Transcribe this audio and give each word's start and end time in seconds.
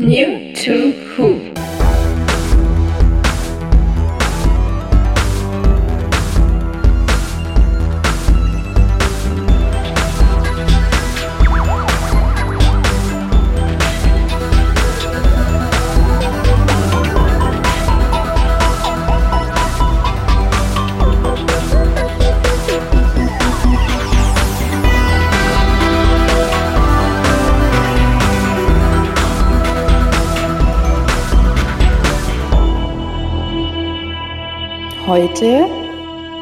New 0.00 0.54
to 0.54 0.92
Who. 0.92 1.47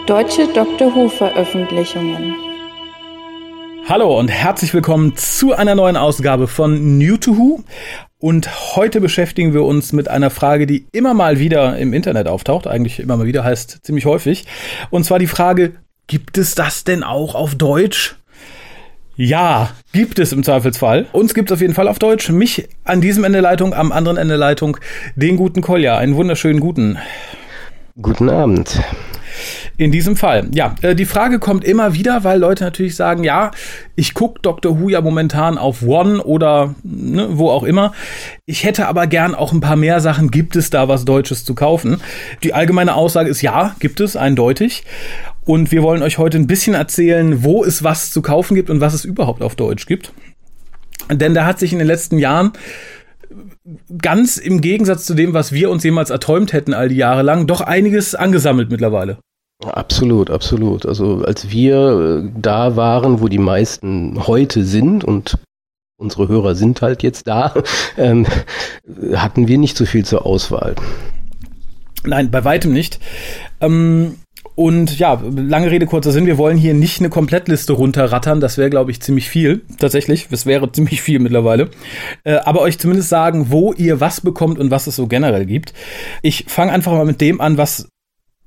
Deutsche 0.06 0.46
Doctor 0.55 0.95
Who 0.95 1.09
Veröffentlichungen. 1.09 2.37
Hallo 3.88 4.16
und 4.16 4.29
herzlich 4.29 4.73
willkommen 4.73 5.16
zu 5.16 5.52
einer 5.52 5.74
neuen 5.74 5.96
Ausgabe 5.96 6.46
von 6.46 6.96
New 6.96 7.16
to 7.16 7.37
Who. 7.37 7.65
Und 8.20 8.77
heute 8.77 9.01
beschäftigen 9.01 9.52
wir 9.52 9.65
uns 9.65 9.92
mit 9.92 10.06
einer 10.06 10.30
Frage, 10.30 10.69
die 10.69 10.87
immer 10.92 11.12
mal 11.12 11.41
wieder 11.41 11.77
im 11.79 11.92
Internet 11.92 12.29
auftaucht. 12.29 12.69
Eigentlich 12.69 13.01
immer 13.01 13.16
mal 13.16 13.27
wieder 13.27 13.42
heißt 13.42 13.80
ziemlich 13.82 14.06
häufig. 14.06 14.45
Und 14.91 15.05
zwar 15.05 15.19
die 15.19 15.27
Frage, 15.27 15.73
gibt 16.07 16.38
es 16.38 16.54
das 16.54 16.84
denn 16.84 17.02
auch 17.02 17.34
auf 17.34 17.57
Deutsch? 17.57 18.15
Ja, 19.16 19.70
gibt 19.93 20.20
es 20.20 20.32
im 20.32 20.45
Zweifelsfall. 20.45 21.07
Uns 21.10 21.34
gibt 21.34 21.51
es 21.51 21.54
auf 21.54 21.60
jeden 21.60 21.74
Fall 21.74 21.88
auf 21.88 21.98
Deutsch. 21.98 22.30
Mich 22.30 22.68
an 22.84 23.01
diesem 23.01 23.24
Ende 23.24 23.41
Leitung, 23.41 23.74
am 23.74 23.91
anderen 23.91 24.18
Ende 24.18 24.37
Leitung, 24.37 24.77
den 25.16 25.37
guten 25.37 25.62
Kolja. 25.62 25.98
Einen 25.98 26.15
wunderschönen 26.15 26.60
guten. 26.60 26.96
Guten 28.01 28.30
Abend. 28.30 28.80
In 29.79 29.93
diesem 29.93 30.16
Fall. 30.16 30.49
Ja, 30.55 30.74
äh, 30.80 30.95
die 30.95 31.05
Frage 31.05 31.38
kommt 31.38 31.63
immer 31.63 31.93
wieder, 31.93 32.24
weil 32.24 32.38
Leute 32.38 32.65
natürlich 32.65 32.96
sagen, 32.96 33.24
ja, 33.24 33.51
ich 33.95 34.15
gucke 34.15 34.41
Dr. 34.41 34.80
Who 34.80 34.88
ja 34.88 35.02
momentan 35.02 35.59
auf 35.59 35.83
One 35.83 36.23
oder 36.23 36.74
ne, 36.83 37.29
wo 37.33 37.51
auch 37.51 37.63
immer. 37.63 37.93
Ich 38.46 38.65
hätte 38.65 38.88
aber 38.88 39.07
gern 39.07 39.35
auch 39.35 39.52
ein 39.52 39.60
paar 39.60 39.77
mehr 39.77 40.01
Sachen. 40.01 40.30
Gibt 40.30 40.57
es 40.57 40.71
da 40.71 40.88
was 40.88 41.05
Deutsches 41.05 41.45
zu 41.45 41.55
kaufen? 41.55 42.01
Die 42.43 42.55
allgemeine 42.55 42.95
Aussage 42.95 43.29
ist 43.29 43.43
ja, 43.43 43.77
gibt 43.79 44.01
es 44.01 44.16
eindeutig. 44.16 44.85
Und 45.45 45.71
wir 45.73 45.83
wollen 45.83 46.02
euch 46.02 46.16
heute 46.16 46.38
ein 46.38 46.46
bisschen 46.46 46.74
erzählen, 46.74 47.45
wo 47.45 47.63
es 47.63 47.85
was 47.85 48.11
zu 48.11 48.23
kaufen 48.23 48.55
gibt 48.55 48.71
und 48.71 48.80
was 48.80 48.95
es 48.95 49.05
überhaupt 49.05 49.43
auf 49.43 49.57
Deutsch 49.57 49.87
gibt. 49.87 50.13
Denn 51.13 51.35
da 51.35 51.45
hat 51.45 51.59
sich 51.59 51.73
in 51.73 51.79
den 51.79 51.87
letzten 51.87 52.18
Jahren 52.18 52.52
ganz 54.01 54.38
im 54.38 54.61
Gegensatz 54.61 55.05
zu 55.05 55.15
dem, 55.15 55.35
was 55.35 55.52
wir 55.52 55.71
uns 55.71 55.85
jemals 55.85 56.11
erträumt 56.11 56.52
hätten 56.52 56.73
all 56.73 56.88
die 56.88 56.96
Jahre 56.96 57.23
lang, 57.23 57.46
doch 57.46 57.61
einiges 57.61 58.15
angesammelt 58.15 58.71
mittlerweile. 58.71 59.18
Absolut, 59.65 60.30
absolut. 60.30 60.87
Also 60.87 61.24
als 61.24 61.51
wir 61.51 62.24
äh, 62.26 62.30
da 62.40 62.76
waren, 62.76 63.21
wo 63.21 63.29
die 63.29 63.38
meisten 63.38 64.26
heute 64.26 64.65
sind 64.65 65.03
und 65.03 65.38
unsere 65.99 66.28
Hörer 66.28 66.54
sind 66.54 66.82
halt 66.82 67.03
jetzt 67.03 67.26
da, 67.26 67.54
ähm, 67.97 68.27
hatten 69.15 69.49
wir 69.49 69.59
nicht 69.59 69.77
so 69.77 69.87
viel 69.87 70.04
zur 70.04 70.27
Auswahl. 70.27 70.75
Nein, 72.04 72.31
bei 72.31 72.44
weitem 72.44 72.72
nicht. 72.72 73.00
Ähm, 73.60 74.16
und 74.54 74.99
ja, 74.99 75.21
lange 75.34 75.71
Rede, 75.71 75.87
kurzer 75.87 76.12
Sinn, 76.12 76.27
wir 76.27 76.38
wollen 76.38 76.56
hier 76.56 76.72
nicht 76.72 77.00
eine 77.00 77.10
Komplettliste 77.10 77.75
runterrattern, 77.75 78.41
das 78.41 78.56
wäre, 78.56 78.71
glaube 78.71 78.91
ich, 78.91 79.03
ziemlich 79.03 79.28
viel, 79.28 79.62
tatsächlich, 79.78 80.28
das 80.31 80.47
wäre 80.47 80.71
ziemlich 80.72 81.03
viel 81.03 81.19
mittlerweile. 81.19 81.71
Äh, 82.25 82.37
aber 82.37 82.60
euch 82.60 82.78
zumindest 82.78 83.09
sagen, 83.09 83.47
wo 83.50 83.72
ihr 83.72 84.00
was 84.00 84.21
bekommt 84.21 84.59
und 84.59 84.71
was 84.71 84.87
es 84.87 84.97
so 84.97 85.06
generell 85.06 85.47
gibt. 85.47 85.72
Ich 86.22 86.44
fange 86.49 86.72
einfach 86.72 86.93
mal 86.93 87.04
mit 87.04 87.21
dem 87.21 87.41
an, 87.41 87.59
was 87.59 87.88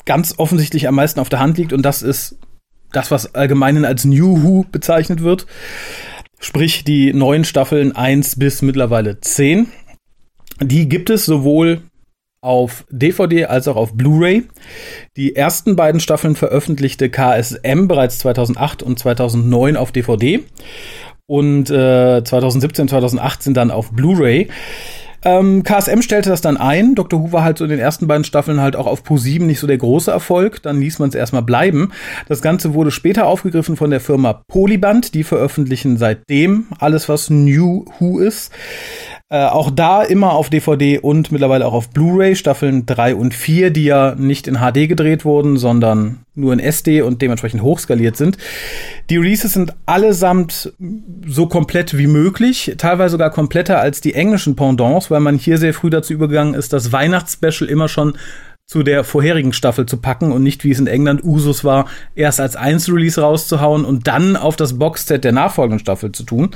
ganz 0.09 0.33
offensichtlich 0.37 0.87
am 0.87 0.95
meisten 0.95 1.19
auf 1.19 1.29
der 1.29 1.39
Hand 1.39 1.59
liegt 1.59 1.71
und 1.71 1.83
das 1.83 2.01
ist 2.01 2.39
das, 2.91 3.11
was 3.11 3.35
allgemein 3.35 3.85
als 3.85 4.05
New 4.05 4.41
Who 4.41 4.65
bezeichnet 4.71 5.21
wird. 5.21 5.45
Sprich, 6.39 6.83
die 6.83 7.13
neuen 7.13 7.45
Staffeln 7.45 7.95
1 7.95 8.39
bis 8.39 8.63
mittlerweile 8.63 9.21
10. 9.21 9.67
Die 10.61 10.89
gibt 10.89 11.11
es 11.11 11.27
sowohl 11.27 11.83
auf 12.41 12.85
DVD 12.89 13.45
als 13.45 13.67
auch 13.67 13.75
auf 13.75 13.93
Blu-ray. 13.93 14.45
Die 15.15 15.35
ersten 15.35 15.75
beiden 15.75 16.01
Staffeln 16.01 16.35
veröffentlichte 16.35 17.11
KSM 17.11 17.87
bereits 17.87 18.17
2008 18.17 18.81
und 18.81 18.97
2009 18.97 19.77
auf 19.77 19.91
DVD 19.91 20.43
und 21.27 21.69
äh, 21.69 22.23
2017, 22.23 22.87
2018 22.87 23.53
dann 23.53 23.69
auf 23.69 23.91
Blu-ray. 23.91 24.47
Ähm, 25.23 25.63
KSM 25.63 26.01
stellte 26.01 26.29
das 26.29 26.41
dann 26.41 26.57
ein. 26.57 26.95
Dr. 26.95 27.21
Who 27.21 27.31
war 27.31 27.43
halt 27.43 27.57
so 27.57 27.65
in 27.65 27.69
den 27.69 27.79
ersten 27.79 28.07
beiden 28.07 28.23
Staffeln 28.23 28.61
halt 28.61 28.75
auch 28.75 28.87
auf 28.87 29.03
Pro7 29.03 29.43
nicht 29.43 29.59
so 29.59 29.67
der 29.67 29.77
große 29.77 30.11
Erfolg. 30.11 30.61
Dann 30.63 30.79
ließ 30.79 30.99
man 30.99 31.09
es 31.09 31.15
erstmal 31.15 31.41
bleiben. 31.41 31.91
Das 32.27 32.41
Ganze 32.41 32.73
wurde 32.73 32.91
später 32.91 33.27
aufgegriffen 33.27 33.75
von 33.75 33.89
der 33.89 33.99
Firma 33.99 34.41
Polyband. 34.47 35.13
Die 35.13 35.23
veröffentlichen 35.23 35.97
seitdem 35.97 36.67
alles, 36.79 37.09
was 37.09 37.29
New 37.29 37.85
Who 37.99 38.19
ist. 38.19 38.51
Äh, 39.31 39.45
auch 39.45 39.69
da 39.69 40.01
immer 40.01 40.33
auf 40.33 40.49
DVD 40.49 40.97
und 40.97 41.31
mittlerweile 41.31 41.67
auch 41.67 41.73
auf 41.73 41.91
Blu-ray, 41.91 42.35
Staffeln 42.35 42.87
3 42.87 43.13
und 43.13 43.35
4, 43.35 43.69
die 43.69 43.83
ja 43.83 44.15
nicht 44.15 44.47
in 44.47 44.55
HD 44.55 44.89
gedreht 44.89 45.23
wurden, 45.23 45.57
sondern 45.57 46.25
nur 46.33 46.51
in 46.51 46.59
SD 46.59 47.03
und 47.03 47.21
dementsprechend 47.21 47.61
hochskaliert 47.61 48.17
sind. 48.17 48.39
Die 49.11 49.17
Releases 49.17 49.53
sind 49.53 49.75
allesamt 49.85 50.73
so 51.27 51.45
komplett 51.45 51.95
wie 51.95 52.07
möglich, 52.07 52.73
teilweise 52.79 53.11
sogar 53.11 53.29
kompletter 53.29 53.79
als 53.79 54.01
die 54.01 54.15
englischen 54.15 54.55
Pendants, 54.55 55.11
weil 55.11 55.19
man 55.19 55.37
hier 55.37 55.59
sehr 55.59 55.75
früh 55.75 55.91
dazu 55.91 56.11
übergegangen 56.11 56.55
ist, 56.55 56.73
das 56.73 56.91
Weihnachtsspecial 56.91 57.69
immer 57.69 57.87
schon 57.87 58.17
zu 58.69 58.83
der 58.83 59.03
vorherigen 59.03 59.51
Staffel 59.51 59.87
zu 59.87 59.97
packen 59.97 60.31
und 60.31 60.43
nicht, 60.43 60.63
wie 60.63 60.69
es 60.69 60.79
in 60.79 60.85
England 60.85 61.23
Usus 61.23 61.63
war, 61.63 61.87
erst 62.13 62.39
als 62.39 62.55
Einzelrelease 62.55 63.19
rauszuhauen 63.19 63.83
und 63.83 64.05
dann 64.05 64.35
auf 64.35 64.55
das 64.57 64.77
Boxset 64.77 65.23
der 65.23 65.31
nachfolgenden 65.31 65.79
Staffel 65.79 66.11
zu 66.11 66.21
tun. 66.21 66.51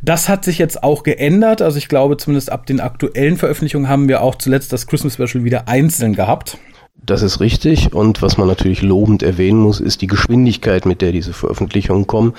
Das 0.00 0.30
hat 0.30 0.42
sich 0.42 0.56
jetzt 0.56 0.82
auch 0.82 1.02
geändert. 1.02 1.60
Also 1.60 1.76
ich 1.76 1.88
glaube, 1.88 2.16
zumindest 2.16 2.50
ab 2.50 2.64
den 2.64 2.80
aktuellen 2.80 3.36
Veröffentlichungen 3.36 3.90
haben 3.90 4.08
wir 4.08 4.22
auch 4.22 4.36
zuletzt 4.36 4.72
das 4.72 4.86
Christmas 4.86 5.14
Special 5.14 5.44
wieder 5.44 5.68
einzeln 5.68 6.14
gehabt. 6.14 6.56
Das 7.04 7.20
ist 7.20 7.40
richtig. 7.40 7.92
Und 7.92 8.22
was 8.22 8.38
man 8.38 8.48
natürlich 8.48 8.80
lobend 8.80 9.22
erwähnen 9.22 9.60
muss, 9.60 9.80
ist 9.80 10.00
die 10.00 10.06
Geschwindigkeit, 10.06 10.86
mit 10.86 11.02
der 11.02 11.12
diese 11.12 11.34
Veröffentlichungen 11.34 12.06
kommen. 12.06 12.32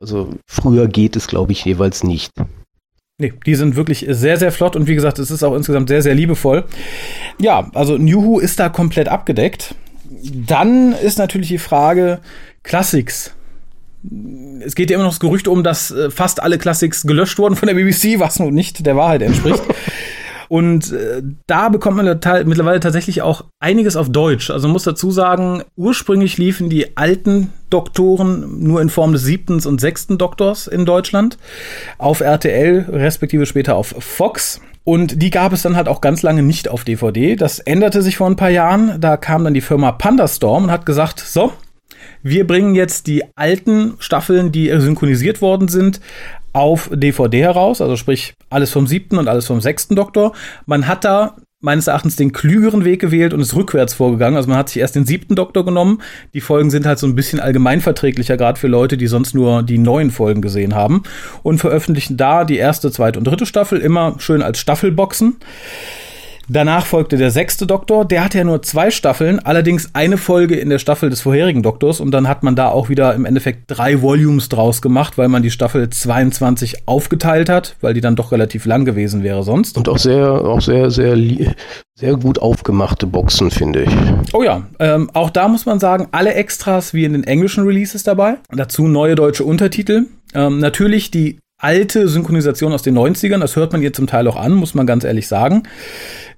Also 0.00 0.34
früher 0.46 0.86
geht 0.86 1.16
es, 1.16 1.28
glaube 1.28 1.52
ich, 1.52 1.64
jeweils 1.64 2.04
nicht. 2.04 2.30
Nee, 3.20 3.34
die 3.44 3.54
sind 3.54 3.76
wirklich 3.76 4.06
sehr, 4.08 4.38
sehr 4.38 4.50
flott 4.50 4.76
und 4.76 4.88
wie 4.88 4.94
gesagt, 4.94 5.18
es 5.18 5.30
ist 5.30 5.42
auch 5.42 5.54
insgesamt 5.54 5.90
sehr, 5.90 6.00
sehr 6.00 6.14
liebevoll. 6.14 6.64
Ja, 7.38 7.70
also 7.74 7.98
New 7.98 8.24
Who 8.24 8.38
ist 8.38 8.58
da 8.58 8.70
komplett 8.70 9.08
abgedeckt. 9.08 9.74
Dann 10.22 10.92
ist 10.92 11.18
natürlich 11.18 11.48
die 11.48 11.58
Frage 11.58 12.20
Classics. 12.62 13.34
Es 14.64 14.74
geht 14.74 14.90
ja 14.90 14.94
immer 14.94 15.04
noch 15.04 15.12
das 15.12 15.20
Gerücht 15.20 15.48
um, 15.48 15.62
dass 15.62 15.90
äh, 15.90 16.10
fast 16.10 16.42
alle 16.42 16.56
Classics 16.56 17.02
gelöscht 17.02 17.38
wurden 17.38 17.56
von 17.56 17.68
der 17.68 17.74
BBC, 17.74 18.18
was 18.18 18.38
nun 18.38 18.54
nicht 18.54 18.86
der 18.86 18.96
Wahrheit 18.96 19.20
entspricht. 19.20 19.62
Und 20.48 20.90
äh, 20.90 21.22
da 21.46 21.68
bekommt 21.68 21.98
man 21.98 22.06
mittlerweile 22.06 22.80
tatsächlich 22.80 23.20
auch 23.20 23.44
einiges 23.60 23.96
auf 23.96 24.08
Deutsch. 24.08 24.50
Also 24.50 24.66
man 24.66 24.72
muss 24.72 24.84
dazu 24.84 25.10
sagen, 25.10 25.62
ursprünglich 25.76 26.38
liefen 26.38 26.70
die 26.70 26.96
alten 26.96 27.52
Doktoren 27.70 28.62
nur 28.62 28.80
in 28.82 28.90
Form 28.90 29.12
des 29.12 29.22
siebten 29.22 29.60
und 29.64 29.80
sechsten 29.80 30.18
Doktors 30.18 30.66
in 30.66 30.84
Deutschland 30.84 31.38
auf 31.98 32.20
RTL, 32.20 32.86
respektive 32.90 33.46
später 33.46 33.76
auf 33.76 33.94
Fox. 33.98 34.60
Und 34.84 35.22
die 35.22 35.30
gab 35.30 35.52
es 35.52 35.62
dann 35.62 35.76
halt 35.76 35.88
auch 35.88 36.00
ganz 36.00 36.22
lange 36.22 36.42
nicht 36.42 36.68
auf 36.68 36.84
DVD. 36.84 37.36
Das 37.36 37.58
änderte 37.58 38.02
sich 38.02 38.16
vor 38.16 38.26
ein 38.26 38.36
paar 38.36 38.50
Jahren. 38.50 39.00
Da 39.00 39.16
kam 39.16 39.44
dann 39.44 39.54
die 39.54 39.60
Firma 39.60 39.92
Pandastorm 39.92 40.64
und 40.64 40.70
hat 40.70 40.86
gesagt, 40.86 41.20
so, 41.20 41.52
wir 42.22 42.46
bringen 42.46 42.74
jetzt 42.74 43.06
die 43.06 43.22
alten 43.36 43.94
Staffeln, 43.98 44.52
die 44.52 44.68
synchronisiert 44.80 45.42
worden 45.42 45.68
sind, 45.68 46.00
auf 46.52 46.90
DVD 46.92 47.42
heraus, 47.42 47.80
also 47.80 47.96
sprich 47.96 48.34
alles 48.48 48.70
vom 48.70 48.86
siebten 48.86 49.18
und 49.18 49.28
alles 49.28 49.46
vom 49.46 49.60
sechsten 49.60 49.94
Doktor. 49.94 50.32
Man 50.66 50.88
hat 50.88 51.04
da 51.04 51.36
meines 51.60 51.86
Erachtens 51.86 52.16
den 52.16 52.32
klügeren 52.32 52.84
Weg 52.84 53.00
gewählt 53.00 53.34
und 53.34 53.40
ist 53.40 53.54
rückwärts 53.54 53.92
vorgegangen. 53.94 54.36
Also 54.36 54.48
man 54.48 54.58
hat 54.58 54.70
sich 54.70 54.80
erst 54.80 54.96
den 54.96 55.04
siebten 55.04 55.34
Doktor 55.34 55.64
genommen. 55.64 56.00
Die 56.32 56.40
Folgen 56.40 56.70
sind 56.70 56.86
halt 56.86 56.98
so 56.98 57.06
ein 57.06 57.14
bisschen 57.14 57.38
allgemeinverträglicher, 57.38 58.38
gerade 58.38 58.58
für 58.58 58.66
Leute, 58.66 58.96
die 58.96 59.06
sonst 59.06 59.34
nur 59.34 59.62
die 59.62 59.78
neuen 59.78 60.10
Folgen 60.10 60.40
gesehen 60.40 60.74
haben. 60.74 61.02
Und 61.42 61.58
veröffentlichen 61.58 62.16
da 62.16 62.44
die 62.44 62.56
erste, 62.56 62.90
zweite 62.90 63.18
und 63.18 63.26
dritte 63.26 63.44
Staffel 63.44 63.78
immer 63.80 64.14
schön 64.18 64.42
als 64.42 64.58
Staffelboxen. 64.58 65.36
Danach 66.52 66.84
folgte 66.84 67.16
der 67.16 67.30
sechste 67.30 67.64
Doktor, 67.64 68.04
der 68.04 68.24
hatte 68.24 68.38
ja 68.38 68.42
nur 68.42 68.60
zwei 68.62 68.90
Staffeln, 68.90 69.38
allerdings 69.38 69.90
eine 69.92 70.16
Folge 70.16 70.56
in 70.56 70.68
der 70.68 70.80
Staffel 70.80 71.08
des 71.08 71.20
vorherigen 71.20 71.62
Doktors 71.62 72.00
und 72.00 72.10
dann 72.10 72.26
hat 72.26 72.42
man 72.42 72.56
da 72.56 72.70
auch 72.70 72.88
wieder 72.88 73.14
im 73.14 73.24
Endeffekt 73.24 73.66
drei 73.68 74.02
Volumes 74.02 74.48
draus 74.48 74.82
gemacht, 74.82 75.16
weil 75.16 75.28
man 75.28 75.44
die 75.44 75.52
Staffel 75.52 75.88
22 75.88 76.88
aufgeteilt 76.88 77.48
hat, 77.48 77.76
weil 77.80 77.94
die 77.94 78.00
dann 78.00 78.16
doch 78.16 78.32
relativ 78.32 78.66
lang 78.66 78.84
gewesen 78.84 79.22
wäre 79.22 79.44
sonst. 79.44 79.78
Und 79.78 79.88
auch 79.88 79.98
sehr, 79.98 80.28
auch 80.28 80.60
sehr, 80.60 80.90
sehr, 80.90 81.16
sehr 81.94 82.16
gut 82.16 82.40
aufgemachte 82.40 83.06
Boxen, 83.06 83.52
finde 83.52 83.84
ich. 83.84 83.96
Oh 84.32 84.42
ja, 84.42 84.66
ähm, 84.80 85.08
auch 85.14 85.30
da 85.30 85.46
muss 85.46 85.66
man 85.66 85.78
sagen, 85.78 86.08
alle 86.10 86.34
Extras 86.34 86.92
wie 86.92 87.04
in 87.04 87.12
den 87.12 87.22
englischen 87.22 87.62
Releases 87.62 88.02
dabei. 88.02 88.38
Dazu 88.50 88.88
neue 88.88 89.14
deutsche 89.14 89.44
Untertitel. 89.44 90.06
Ähm, 90.34 90.58
natürlich 90.58 91.12
die 91.12 91.38
alte 91.60 92.08
Synchronisation 92.08 92.72
aus 92.72 92.82
den 92.82 92.98
90ern. 92.98 93.38
Das 93.38 93.56
hört 93.56 93.72
man 93.72 93.82
ihr 93.82 93.92
zum 93.92 94.06
Teil 94.06 94.26
auch 94.26 94.36
an, 94.36 94.52
muss 94.52 94.74
man 94.74 94.86
ganz 94.86 95.04
ehrlich 95.04 95.28
sagen. 95.28 95.64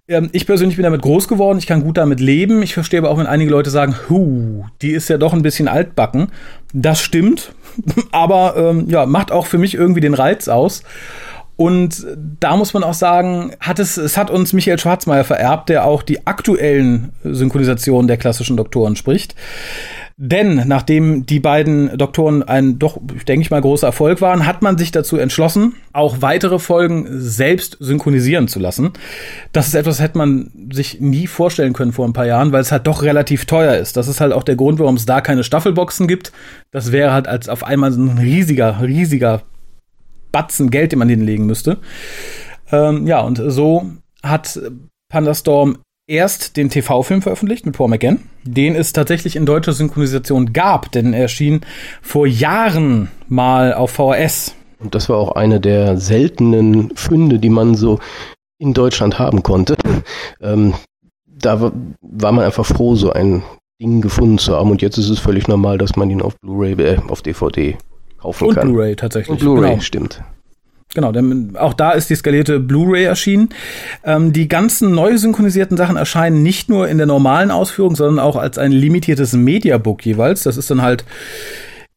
Ähm, 0.09 0.31
ich 0.33 0.47
persönlich 0.47 0.77
bin 0.77 0.83
damit 0.83 1.03
groß 1.03 1.29
geworden. 1.29 1.59
Ich 1.59 1.67
kann 1.67 1.83
gut 1.83 1.97
damit 1.97 2.21
leben. 2.21 2.63
Ich 2.63 2.75
verstehe 2.75 3.01
aber 3.01 3.11
auch, 3.11 3.19
wenn 3.19 3.27
einige 3.27 3.51
Leute 3.51 3.71
sagen, 3.71 3.95
hu, 4.09 4.65
die 4.83 4.91
ist 4.91 5.09
ja 5.09 5.19
doch 5.19 5.33
ein 5.33 5.43
bisschen 5.43 5.69
altbacken. 5.69 6.33
Das 6.73 7.01
stimmt. 7.01 7.53
aber 8.13 8.57
ähm, 8.57 8.89
ja, 8.89 9.07
macht 9.07 9.31
auch 9.31 9.47
für 9.47 9.59
mich 9.59 9.75
irgendwie 9.75 10.01
den 10.01 10.15
Reiz 10.15 10.49
aus. 10.49 10.83
Und 11.57 12.07
da 12.41 12.57
muss 12.57 12.75
man 12.75 12.83
auch 12.83 12.95
sagen, 12.95 13.53
hat 13.61 13.79
es, 13.79 13.97
es 13.97 14.17
hat 14.17 14.31
uns 14.31 14.53
Michael 14.53 14.79
Schwarzmeier 14.79 15.23
vererbt, 15.23 15.69
der 15.69 15.85
auch 15.85 16.03
die 16.03 16.27
aktuellen 16.27 17.13
Synchronisationen 17.23 18.09
der 18.09 18.17
klassischen 18.17 18.57
Doktoren 18.57 18.97
spricht. 18.97 19.37
Denn 20.17 20.63
nachdem 20.67 21.27
die 21.27 21.41
beiden 21.41 21.97
Doktoren 21.97 22.43
ein 22.43 22.79
doch, 22.79 22.99
denke 23.27 23.43
ich 23.43 23.51
mal, 23.51 23.61
großer 23.61 23.87
Erfolg 23.87 24.21
waren, 24.21 24.47
hat 24.47 24.63
man 24.63 24.79
sich 24.79 24.91
dazu 24.91 25.17
entschlossen, 25.17 25.75
auch 25.93 26.21
weitere 26.21 26.59
Folgen 26.59 27.07
selbst 27.09 27.77
synchronisieren 27.81 28.49
zu 28.49 28.59
lassen. 28.59 28.93
Das 29.53 29.67
ist 29.69 29.75
etwas, 29.75 29.97
das 29.97 30.05
hätte 30.05 30.19
man 30.19 30.51
sich 30.73 31.01
nie 31.01 31.27
vorstellen 31.27 31.73
können 31.73 31.93
vor 31.93 32.07
ein 32.07 32.13
paar 32.13 32.27
Jahren, 32.27 32.53
weil 32.53 32.61
es 32.61 32.73
halt 32.73 32.87
doch 32.87 33.03
relativ 33.03 33.47
teuer 33.47 33.77
ist. 33.77 33.97
Das 33.97 34.09
ist 34.09 34.21
halt 34.21 34.33
auch 34.33 34.45
der 34.45 34.57
Grund, 34.57 34.79
warum 34.79 34.97
es 34.97 35.07
da 35.07 35.21
keine 35.21 35.45
Staffelboxen 35.45 36.07
gibt. 36.07 36.33
Das 36.71 36.93
wäre 36.93 37.13
halt 37.13 37.29
als 37.29 37.49
auf 37.49 37.65
einmal 37.65 37.91
ein 37.91 38.19
riesiger, 38.19 38.81
riesiger 38.83 39.43
Batzen 40.31 40.71
Geld, 40.71 40.93
den 40.93 40.99
man 40.99 41.09
hinlegen 41.09 41.47
müsste. 41.47 41.79
Ähm, 42.71 43.07
ja, 43.07 43.21
und 43.21 43.41
so 43.47 43.93
hat 44.23 44.59
Pandastorm 45.11 45.79
erst 46.13 46.59
den 46.59 46.69
TV-Film 46.69 47.23
veröffentlicht 47.23 47.65
mit 47.65 47.75
Paul 47.75 47.89
McGann, 47.89 48.21
den 48.45 48.77
es 48.77 48.93
tatsächlich 48.93 49.35
in 49.35 49.47
deutscher 49.47 49.73
Synchronisation 49.73 50.53
gab, 50.53 50.93
denn 50.93 51.15
er 51.15 51.23
erschien 51.23 51.63
vor 52.03 52.27
Jahren 52.27 53.09
mal 53.29 53.73
auf 53.73 53.93
VHS. 53.93 54.55
Und 54.79 54.95
das 54.95 55.09
war 55.09 55.17
auch 55.17 55.33
eine 55.33 55.59
der 55.59 55.97
seltenen 55.97 56.95
Funde, 56.97 57.39
die 57.39 57.49
man 57.49 57.75
so 57.75 57.99
in 58.59 58.75
Deutschland 58.75 59.19
haben 59.19 59.43
konnte. 59.43 59.75
Ähm, 60.41 60.75
da 61.27 61.73
war 62.01 62.33
man 62.33 62.45
einfach 62.45 62.67
froh, 62.67 62.95
so 62.95 63.13
ein 63.13 63.43
Ding 63.81 64.03
gefunden 64.03 64.39
zu 64.39 64.55
haben. 64.55 64.71
Und 64.71 64.83
jetzt 64.83 64.99
ist 64.99 65.09
es 65.09 65.19
völlig 65.19 65.49
normal, 65.49 65.79
dass 65.79 65.97
man 65.97 66.11
ihn 66.11 66.21
auf 66.21 66.39
Blu-ray, 66.41 66.73
äh, 66.75 66.99
auf 67.09 67.23
DVD 67.23 67.77
kaufen 68.19 68.49
Und 68.49 68.55
kann. 68.55 68.69
Und 68.69 68.75
Blu-ray 68.75 68.97
tatsächlich. 68.97 69.31
Und 69.31 69.41
Blu-ray, 69.41 69.71
genau. 69.71 69.81
stimmt. 69.81 70.23
Genau, 70.95 71.11
denn 71.11 71.57
auch 71.57 71.73
da 71.73 71.93
ist 71.93 72.11
die 72.11 72.15
skalierte 72.15 72.61
Blu-ray 72.61 73.05
erschienen. 73.05 73.49
Ähm, 74.05 74.33
die 74.33 74.47
ganzen 74.47 74.93
neu 74.93 75.17
synchronisierten 75.17 75.77
Sachen 75.77 75.97
erscheinen 75.97 76.43
nicht 76.43 76.69
nur 76.69 76.89
in 76.89 76.99
der 76.99 77.07
normalen 77.07 77.51
Ausführung, 77.51 77.97
sondern 77.97 78.19
auch 78.19 78.37
als 78.37 78.59
ein 78.59 78.73
limitiertes 78.73 79.33
Mediabook 79.33 80.05
jeweils. 80.05 80.43
Das 80.43 80.59
ist 80.59 80.71
dann 80.71 80.83
halt 80.83 81.05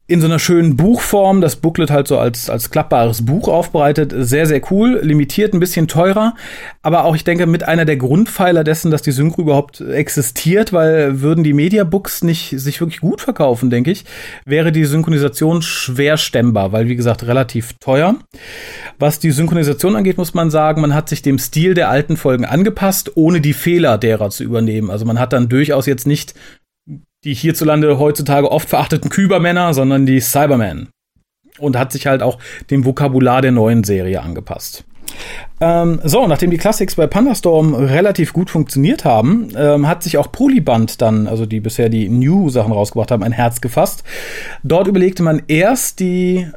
in 0.08 0.22
so 0.22 0.28
einer 0.28 0.38
schönen 0.38 0.76
Buchform, 0.76 1.42
das 1.42 1.56
Booklet 1.56 1.90
halt 1.90 2.08
so 2.08 2.20
als, 2.20 2.48
als 2.48 2.70
klappbares 2.70 3.26
Buch 3.26 3.48
aufbereitet. 3.48 4.14
Sehr, 4.16 4.46
sehr 4.46 4.62
cool, 4.70 5.00
limitiert, 5.02 5.54
ein 5.54 5.60
bisschen 5.60 5.88
teurer, 5.88 6.36
aber 6.84 7.06
auch, 7.06 7.16
ich 7.16 7.24
denke, 7.24 7.48
mit 7.48 7.64
einer 7.64 7.86
der 7.86 7.98
Grundpfeiler 7.98 8.64
dessen, 8.64 8.92
dass 8.92 9.02
die 9.02 9.12
Synchro 9.12 9.42
überhaupt 9.42 9.82
existiert, 9.82 10.74
weil 10.74 11.22
würden 11.22 11.44
die 11.44 11.54
Mediabooks 11.54 12.24
nicht 12.24 12.54
sich 12.56 12.80
wirklich 12.82 13.02
gut 13.02 13.20
verkaufen, 13.20 13.72
denke 13.72 13.90
ich, 13.90 14.06
wäre 14.46 14.72
die 14.72 14.86
Synchronisation 14.86 15.64
schwer 15.64 16.18
stemmbar, 16.18 16.72
weil, 16.72 16.88
wie 16.88 16.96
gesagt, 16.96 17.26
relativ 17.26 17.74
teuer. 17.80 18.16
Was 19.00 19.18
die 19.18 19.32
Synchronisation 19.32 19.96
angeht, 19.96 20.20
muss 20.20 20.36
man 20.36 20.52
sagen, 20.52 20.82
man 20.82 20.94
hat 20.94 21.10
sich 21.10 21.24
dem 21.24 21.40
Stil 21.40 21.74
der 21.74 21.90
alten 21.90 22.16
Folgen 22.16 22.46
angepasst, 22.46 23.14
ohne 23.16 23.42
die 23.42 23.54
Fehler 23.54 23.98
derer 23.98 24.30
zu 24.30 24.44
übernehmen. 24.44 24.92
Also 24.92 25.06
man 25.06 25.20
hat 25.20 25.34
dann 25.34 25.50
durchaus 25.50 25.88
jetzt 25.88 26.06
nicht 26.06 26.36
die 27.26 27.34
hierzulande 27.34 28.00
heutzutage 28.00 28.52
oft 28.52 28.70
verachteten 28.70 29.10
Kybermänner, 29.10 29.74
sondern 29.74 30.06
die 30.06 30.22
Cybermen. 30.22 30.90
Und 31.58 31.78
hat 31.78 31.92
sich 31.92 32.08
halt 32.08 32.22
auch 32.22 32.38
dem 32.70 32.86
Vokabular 32.86 33.42
der 33.42 33.52
neuen 33.52 33.84
Serie 33.84 34.22
angepasst. 34.22 34.84
Ähm, 35.62 36.02
so, 36.04 36.28
nachdem 36.28 36.52
die 36.52 36.58
Classics 36.58 36.96
bei 36.96 37.08
Pandastorm 37.08 37.74
relativ 37.74 38.34
gut 38.34 38.50
funktioniert 38.50 39.06
haben, 39.06 39.50
ähm, 39.56 39.88
hat 39.88 40.04
sich 40.04 40.18
auch 40.18 40.32
Polyband 40.32 41.02
dann, 41.02 41.28
also 41.28 41.46
die 41.46 41.62
bisher 41.62 41.90
die 41.90 42.10
New-Sachen 42.10 42.74
rausgebracht 42.74 43.12
haben, 43.12 43.24
ein 43.24 43.32
Herz 43.32 43.62
gefasst. 43.62 44.04
Dort 44.64 44.88
überlegte 44.88 45.24
man 45.24 45.44
erst 45.48 46.00
die 46.02 46.48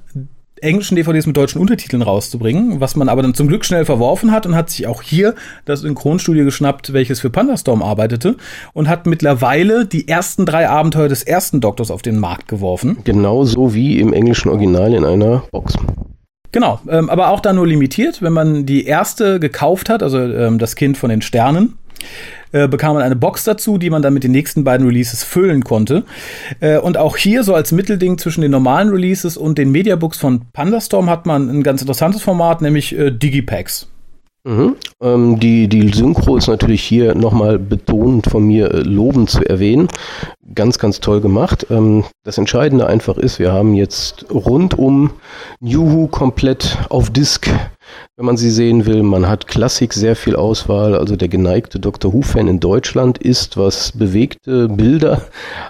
englischen 0.62 0.96
DVDs 0.96 1.26
mit 1.26 1.36
deutschen 1.36 1.60
Untertiteln 1.60 2.02
rauszubringen, 2.02 2.80
was 2.80 2.96
man 2.96 3.08
aber 3.08 3.22
dann 3.22 3.34
zum 3.34 3.48
Glück 3.48 3.64
schnell 3.64 3.84
verworfen 3.84 4.32
hat 4.32 4.46
und 4.46 4.54
hat 4.54 4.70
sich 4.70 4.86
auch 4.86 5.02
hier 5.02 5.34
das 5.64 5.80
Synchronstudio 5.80 6.44
geschnappt, 6.44 6.92
welches 6.92 7.20
für 7.20 7.30
Pandastorm 7.30 7.82
arbeitete 7.82 8.36
und 8.72 8.88
hat 8.88 9.06
mittlerweile 9.06 9.86
die 9.86 10.08
ersten 10.08 10.46
drei 10.46 10.68
Abenteuer 10.68 11.08
des 11.08 11.22
ersten 11.22 11.60
Doktors 11.60 11.90
auf 11.90 12.02
den 12.02 12.18
Markt 12.18 12.48
geworfen. 12.48 12.98
Genauso 13.04 13.74
wie 13.74 13.98
im 13.98 14.12
englischen 14.12 14.48
Original 14.48 14.94
in 14.94 15.04
einer 15.04 15.42
Box. 15.50 15.74
Genau, 16.50 16.80
ähm, 16.88 17.10
aber 17.10 17.28
auch 17.28 17.40
da 17.40 17.52
nur 17.52 17.66
limitiert, 17.66 18.22
wenn 18.22 18.32
man 18.32 18.64
die 18.64 18.86
erste 18.86 19.38
gekauft 19.38 19.90
hat, 19.90 20.02
also 20.02 20.18
ähm, 20.18 20.58
das 20.58 20.76
Kind 20.76 20.96
von 20.96 21.10
den 21.10 21.20
Sternen 21.20 21.78
äh, 22.52 22.68
bekam 22.68 22.94
man 22.94 23.02
eine 23.02 23.16
Box 23.16 23.44
dazu, 23.44 23.78
die 23.78 23.90
man 23.90 24.02
dann 24.02 24.14
mit 24.14 24.24
den 24.24 24.32
nächsten 24.32 24.64
beiden 24.64 24.86
Releases 24.86 25.24
füllen 25.24 25.64
konnte. 25.64 26.04
Äh, 26.60 26.78
und 26.78 26.96
auch 26.96 27.16
hier 27.16 27.44
so 27.44 27.54
als 27.54 27.72
Mittelding 27.72 28.18
zwischen 28.18 28.40
den 28.40 28.50
normalen 28.50 28.88
Releases 28.88 29.36
und 29.36 29.58
den 29.58 29.70
Mediabooks 29.70 30.18
von 30.18 30.42
Pandastorm 30.52 31.10
hat 31.10 31.26
man 31.26 31.48
ein 31.48 31.62
ganz 31.62 31.80
interessantes 31.80 32.22
Format, 32.22 32.62
nämlich 32.62 32.96
äh, 32.98 33.10
Digipacks. 33.10 33.88
Mhm. 34.44 34.76
Ähm, 35.02 35.38
die, 35.40 35.68
die 35.68 35.88
Synchro 35.92 36.36
ist 36.36 36.46
natürlich 36.46 36.82
hier 36.82 37.14
nochmal 37.14 37.58
betont 37.58 38.30
von 38.30 38.44
mir 38.44 38.72
äh, 38.72 38.80
lobend 38.80 39.28
zu 39.28 39.44
erwähnen. 39.44 39.88
Ganz, 40.54 40.78
ganz 40.78 41.00
toll 41.00 41.20
gemacht. 41.20 41.66
Ähm, 41.68 42.04
das 42.24 42.38
Entscheidende 42.38 42.86
einfach 42.86 43.18
ist, 43.18 43.38
wir 43.38 43.52
haben 43.52 43.74
jetzt 43.74 44.24
rund 44.30 44.78
um 44.78 45.10
New 45.60 45.92
Who 45.92 46.06
komplett 46.06 46.78
auf 46.88 47.10
Disk 47.10 47.50
wenn 48.16 48.26
man 48.26 48.36
sie 48.36 48.50
sehen 48.50 48.86
will. 48.86 49.02
Man 49.02 49.28
hat 49.28 49.46
Klassik 49.46 49.92
sehr 49.92 50.16
viel 50.16 50.36
Auswahl. 50.36 50.94
Also 50.94 51.16
der 51.16 51.28
geneigte 51.28 51.80
Dr. 51.80 52.12
Who-Fan 52.12 52.48
in 52.48 52.60
Deutschland 52.60 53.18
ist, 53.18 53.56
was 53.56 53.92
bewegte 53.92 54.68
Bilder 54.68 55.22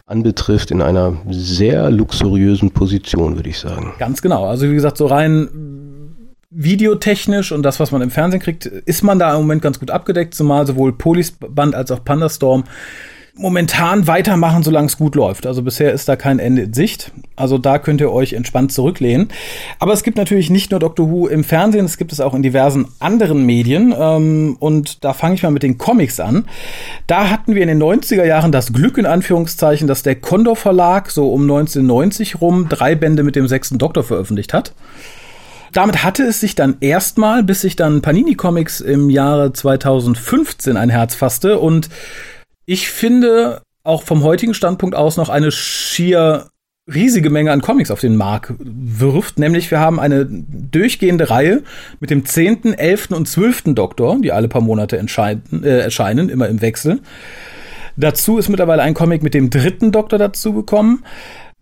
anbetrifft, 0.06 0.70
in 0.70 0.82
einer 0.82 1.17
sehr 1.31 1.91
luxuriösen 1.91 2.70
Position, 2.70 3.37
würde 3.37 3.49
ich 3.49 3.59
sagen. 3.59 3.94
Ganz 3.99 4.23
genau. 4.23 4.47
Also 4.47 4.69
wie 4.70 4.75
gesagt, 4.75 4.97
so 4.97 5.06
rein 5.06 5.49
videotechnisch 6.50 7.53
und 7.53 7.62
das, 7.62 7.79
was 7.79 7.93
man 7.93 8.00
im 8.00 8.11
Fernsehen 8.11 8.41
kriegt, 8.41 8.64
ist 8.64 9.03
man 9.03 9.19
da 9.19 9.35
im 9.35 9.43
Moment 9.43 9.62
ganz 9.62 9.79
gut 9.79 9.91
abgedeckt, 9.91 10.35
zumal 10.35 10.67
sowohl 10.67 10.93
Polisband 10.93 11.75
als 11.75 11.91
auch 11.91 12.05
Pandastorm 12.05 12.64
momentan 13.38 14.06
weitermachen, 14.06 14.62
solange 14.62 14.87
es 14.87 14.99
gut 14.99 15.14
läuft. 15.14 15.46
Also 15.46 15.62
bisher 15.62 15.93
ist 15.93 16.08
da 16.08 16.17
kein 16.17 16.38
Ende 16.40 16.62
in 16.62 16.75
Sicht. 16.75 17.12
Also 17.37 17.56
da 17.56 17.79
könnt 17.79 18.00
ihr 18.00 18.12
euch 18.12 18.32
entspannt 18.32 18.73
zurücklehnen. 18.73 19.29
Aber 19.79 19.93
es 19.93 20.02
gibt 20.02 20.19
natürlich 20.19 20.50
nicht 20.50 20.73
nur 20.73 20.81
Doctor 20.81 21.08
Who 21.08 21.29
im 21.29 21.44
Fernsehen, 21.44 21.85
es 21.85 21.96
gibt 21.96 22.12
es 22.12 22.20
auch 22.20 22.35
in 22.35 22.43
diversen 22.43 22.88
anderen 22.99 23.46
Medien. 23.46 23.94
Ähm, 23.96 24.56
und 24.58 25.05
da 25.05 25.12
fange 25.12 25.37
ich 25.37 25.43
mal 25.44 25.50
mit 25.50 25.62
den 25.62 25.79
Comics 25.79 26.19
an. 26.19 26.47
Da 27.07 27.30
hatten 27.30 27.54
wir 27.54 27.62
in 27.62 27.68
den 27.68 27.83
90er 27.83 28.25
Jahren 28.25 28.52
das 28.52 28.73
Glück 28.73 28.99
in 28.99 29.07
Anführungszeichen, 29.07 29.87
dass 29.87 30.02
der 30.02 30.16
Condor 30.16 30.57
Verlag 30.57 31.11
so 31.11 31.33
um 31.33 31.42
1990 31.42 32.40
rum 32.40 32.66
drei 32.68 32.97
Bände 32.97 33.23
mit 33.23 33.37
dem 33.37 33.47
sechsten 33.47 33.78
Doktor 33.78 34.02
veröffentlicht 34.02 34.52
hat. 34.52 34.75
Damit 35.73 36.02
hatte 36.02 36.25
es 36.25 36.40
sich 36.40 36.54
dann 36.54 36.78
erstmal, 36.80 37.42
bis 37.45 37.61
sich 37.61 37.76
dann 37.76 38.00
Panini 38.00 38.35
Comics 38.35 38.80
im 38.80 39.11
Jahre 39.11 39.52
2015 39.52 40.76
ein 40.76 40.88
Herz 40.88 41.14
fasste 41.14 41.59
und 41.59 41.88
ich 42.68 42.90
finde 42.90 43.62
auch 43.82 44.02
vom 44.02 44.22
heutigen 44.22 44.52
Standpunkt 44.52 44.94
aus 44.94 45.16
noch 45.16 45.30
eine 45.30 45.50
schier 45.50 46.50
riesige 46.87 47.30
Menge 47.30 47.50
an 47.50 47.62
Comics 47.62 47.90
auf 47.90 48.00
den 48.00 48.14
Markt 48.14 48.52
wirft. 48.58 49.38
Nämlich 49.38 49.70
wir 49.70 49.80
haben 49.80 49.98
eine 49.98 50.26
durchgehende 50.26 51.30
Reihe 51.30 51.62
mit 51.98 52.10
dem 52.10 52.26
zehnten, 52.26 52.75
elften 52.75 53.14
und 53.14 53.26
zwölften 53.26 53.75
Doktor, 53.75 54.18
die 54.20 54.32
alle 54.32 54.48
paar 54.48 54.60
Monate 54.60 54.98
äh, 54.98 55.66
erscheinen, 55.66 56.28
immer 56.28 56.46
im 56.46 56.60
Wechsel. 56.60 57.00
Dazu 57.96 58.37
ist 58.37 58.50
mittlerweile 58.50 58.82
ein 58.82 58.92
Comic 58.92 59.22
mit 59.22 59.32
dem 59.32 59.48
dritten 59.48 59.90
Doktor 59.90 60.18
dazu 60.18 60.52
gekommen. 60.52 61.04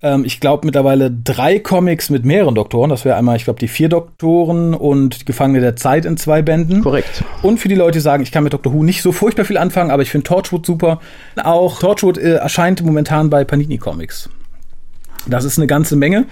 Ähm, 0.03 0.25
ich 0.25 0.41
glaube 0.41 0.67
mittlerweile 0.67 1.11
drei 1.11 1.59
Comics 1.59 2.11
mit 2.11 2.25
mehreren 2.25 2.55
Doktoren. 2.55 2.91
Das 2.91 3.05
wäre 3.05 3.17
einmal, 3.17 3.37
ich 3.37 3.45
glaube, 3.45 3.59
die 3.59 3.69
vier 3.69 3.89
Doktoren 3.89 4.75
und 4.75 5.21
die 5.21 5.25
Gefangene 5.25 5.61
der 5.61 5.77
Zeit 5.77 6.05
in 6.05 6.17
zwei 6.17 6.43
Bänden. 6.43 6.83
Korrekt. 6.83 7.25
Und 7.43 7.59
für 7.59 7.69
die 7.69 7.75
Leute, 7.75 7.99
die 7.99 8.03
sagen, 8.03 8.23
ich 8.23 8.33
kann 8.33 8.45
mit 8.45 8.53
Doctor 8.53 8.73
Who 8.73 8.83
nicht 8.83 9.03
so 9.03 9.13
furchtbar 9.13 9.45
viel 9.45 9.59
anfangen, 9.59 9.91
aber 9.91 10.03
ich 10.03 10.11
finde 10.11 10.25
Torchwood 10.25 10.67
super. 10.67 11.01
Auch 11.43 11.79
Torchwood 11.79 12.19
äh, 12.19 12.35
erscheint 12.35 12.83
momentan 12.83 13.31
bei 13.31 13.45
Panini 13.45 13.79
Comics. 13.79 14.29
Das 15.29 15.45
ist 15.45 15.59
eine 15.59 15.67
ganze 15.67 15.97
Menge. 15.97 16.27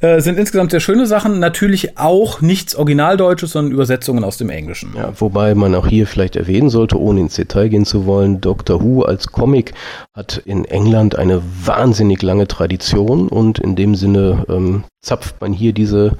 Äh, 0.00 0.20
sind 0.20 0.38
insgesamt 0.38 0.70
sehr 0.70 0.80
schöne 0.80 1.06
Sachen. 1.06 1.40
Natürlich 1.40 1.98
auch 1.98 2.40
nichts 2.40 2.76
Originaldeutsches, 2.76 3.52
sondern 3.52 3.72
Übersetzungen 3.72 4.22
aus 4.24 4.36
dem 4.36 4.50
Englischen. 4.50 4.92
Ja, 4.96 5.12
wobei 5.18 5.54
man 5.54 5.74
auch 5.74 5.86
hier 5.86 6.06
vielleicht 6.06 6.36
erwähnen 6.36 6.70
sollte, 6.70 7.00
ohne 7.00 7.20
ins 7.20 7.34
Detail 7.34 7.68
gehen 7.68 7.84
zu 7.84 8.06
wollen, 8.06 8.40
Doctor 8.40 8.82
Who 8.82 9.02
als 9.02 9.28
Comic 9.32 9.74
hat 10.14 10.42
in 10.44 10.64
England 10.64 11.16
eine 11.18 11.42
wahnsinnig 11.64 12.22
lange 12.22 12.46
Tradition 12.46 13.28
und 13.28 13.58
in 13.58 13.74
dem 13.74 13.94
Sinne 13.94 14.44
ähm, 14.48 14.84
zapft 15.02 15.40
man 15.40 15.52
hier 15.52 15.72
diese 15.72 16.16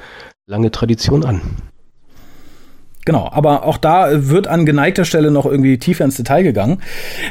lange 0.46 0.70
Tradition 0.70 1.24
an. 1.24 1.40
Genau, 3.04 3.30
aber 3.30 3.64
auch 3.64 3.78
da 3.78 4.28
wird 4.28 4.48
an 4.48 4.66
geneigter 4.66 5.04
Stelle 5.04 5.30
noch 5.30 5.46
irgendwie 5.46 5.78
tiefer 5.78 6.04
ins 6.04 6.16
Detail 6.16 6.42
gegangen. 6.42 6.82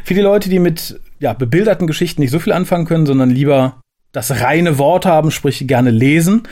Für 0.06 0.14
die 0.14 0.22
Leute, 0.22 0.50
die 0.50 0.60
mit 0.60 1.02
ja, 1.20 1.34
bebilderten 1.34 1.86
Geschichten 1.86 2.22
nicht 2.22 2.32
so 2.32 2.40
viel 2.40 2.54
anfangen 2.54 2.86
können, 2.86 3.06
sondern 3.06 3.30
lieber 3.30 3.82
das 4.16 4.42
reine 4.42 4.78
Wort 4.78 5.06
haben, 5.06 5.30
sprich 5.30 5.68
gerne 5.68 5.92
lesen. 5.92 6.44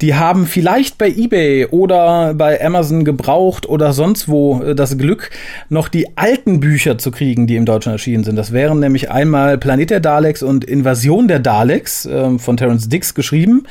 Die 0.00 0.14
haben 0.14 0.46
vielleicht 0.46 0.96
bei 0.96 1.08
eBay 1.08 1.66
oder 1.66 2.32
bei 2.34 2.64
Amazon 2.64 3.04
gebraucht 3.04 3.68
oder 3.68 3.92
sonst 3.92 4.28
wo 4.28 4.62
äh, 4.62 4.74
das 4.74 4.96
Glück, 4.96 5.30
noch 5.68 5.88
die 5.88 6.16
alten 6.16 6.60
Bücher 6.60 6.96
zu 6.96 7.10
kriegen, 7.10 7.46
die 7.46 7.56
im 7.56 7.66
Deutschen 7.66 7.92
erschienen 7.92 8.24
sind. 8.24 8.36
Das 8.36 8.52
wären 8.52 8.80
nämlich 8.80 9.10
einmal 9.10 9.58
Planet 9.58 9.90
der 9.90 10.00
Daleks 10.00 10.42
und 10.42 10.64
Invasion 10.64 11.28
der 11.28 11.38
Daleks 11.38 12.06
äh, 12.06 12.38
von 12.38 12.56
Terence 12.56 12.88
Dix 12.88 13.14
geschrieben, 13.14 13.64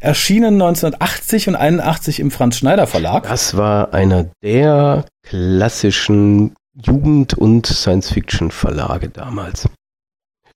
erschienen 0.00 0.54
1980 0.54 1.48
und 1.48 1.56
81 1.56 2.20
im 2.20 2.30
Franz 2.30 2.58
Schneider 2.58 2.86
Verlag. 2.86 3.26
Das 3.28 3.56
war 3.56 3.94
einer 3.94 4.26
der 4.42 5.06
klassischen 5.22 6.54
Jugend- 6.74 7.32
und 7.32 7.66
Science-Fiction-Verlage 7.66 9.08
damals. 9.08 9.66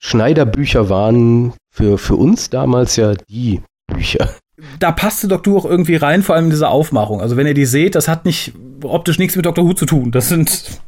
Schneider-Bücher 0.01 0.89
waren 0.89 1.55
für, 1.71 1.99
für 1.99 2.17
uns 2.17 2.51
damals 2.51 2.97
ja 2.97 3.15
die 3.15 3.61
Bücher. 3.87 4.31
Da 4.79 4.93
passte 4.93 5.29
Doctor 5.29 5.55
Who 5.55 5.59
auch 5.59 5.65
irgendwie 5.65 5.97
rein, 5.97 6.23
vor 6.23 6.35
allem 6.35 6.47
in 6.47 6.51
diese 6.51 6.69
Aufmachung. 6.69 7.21
Also 7.21 7.37
wenn 7.37 7.47
ihr 7.47 7.55
die 7.55 7.67
seht, 7.67 7.95
das 7.95 8.09
hat 8.09 8.25
nicht 8.25 8.53
optisch 8.83 9.19
nichts 9.19 9.37
mit 9.37 9.47
Doctor 9.47 9.65
Who 9.65 9.73
zu 9.73 9.87
tun. 9.87 10.11
Das 10.11 10.29
sind 10.29 10.81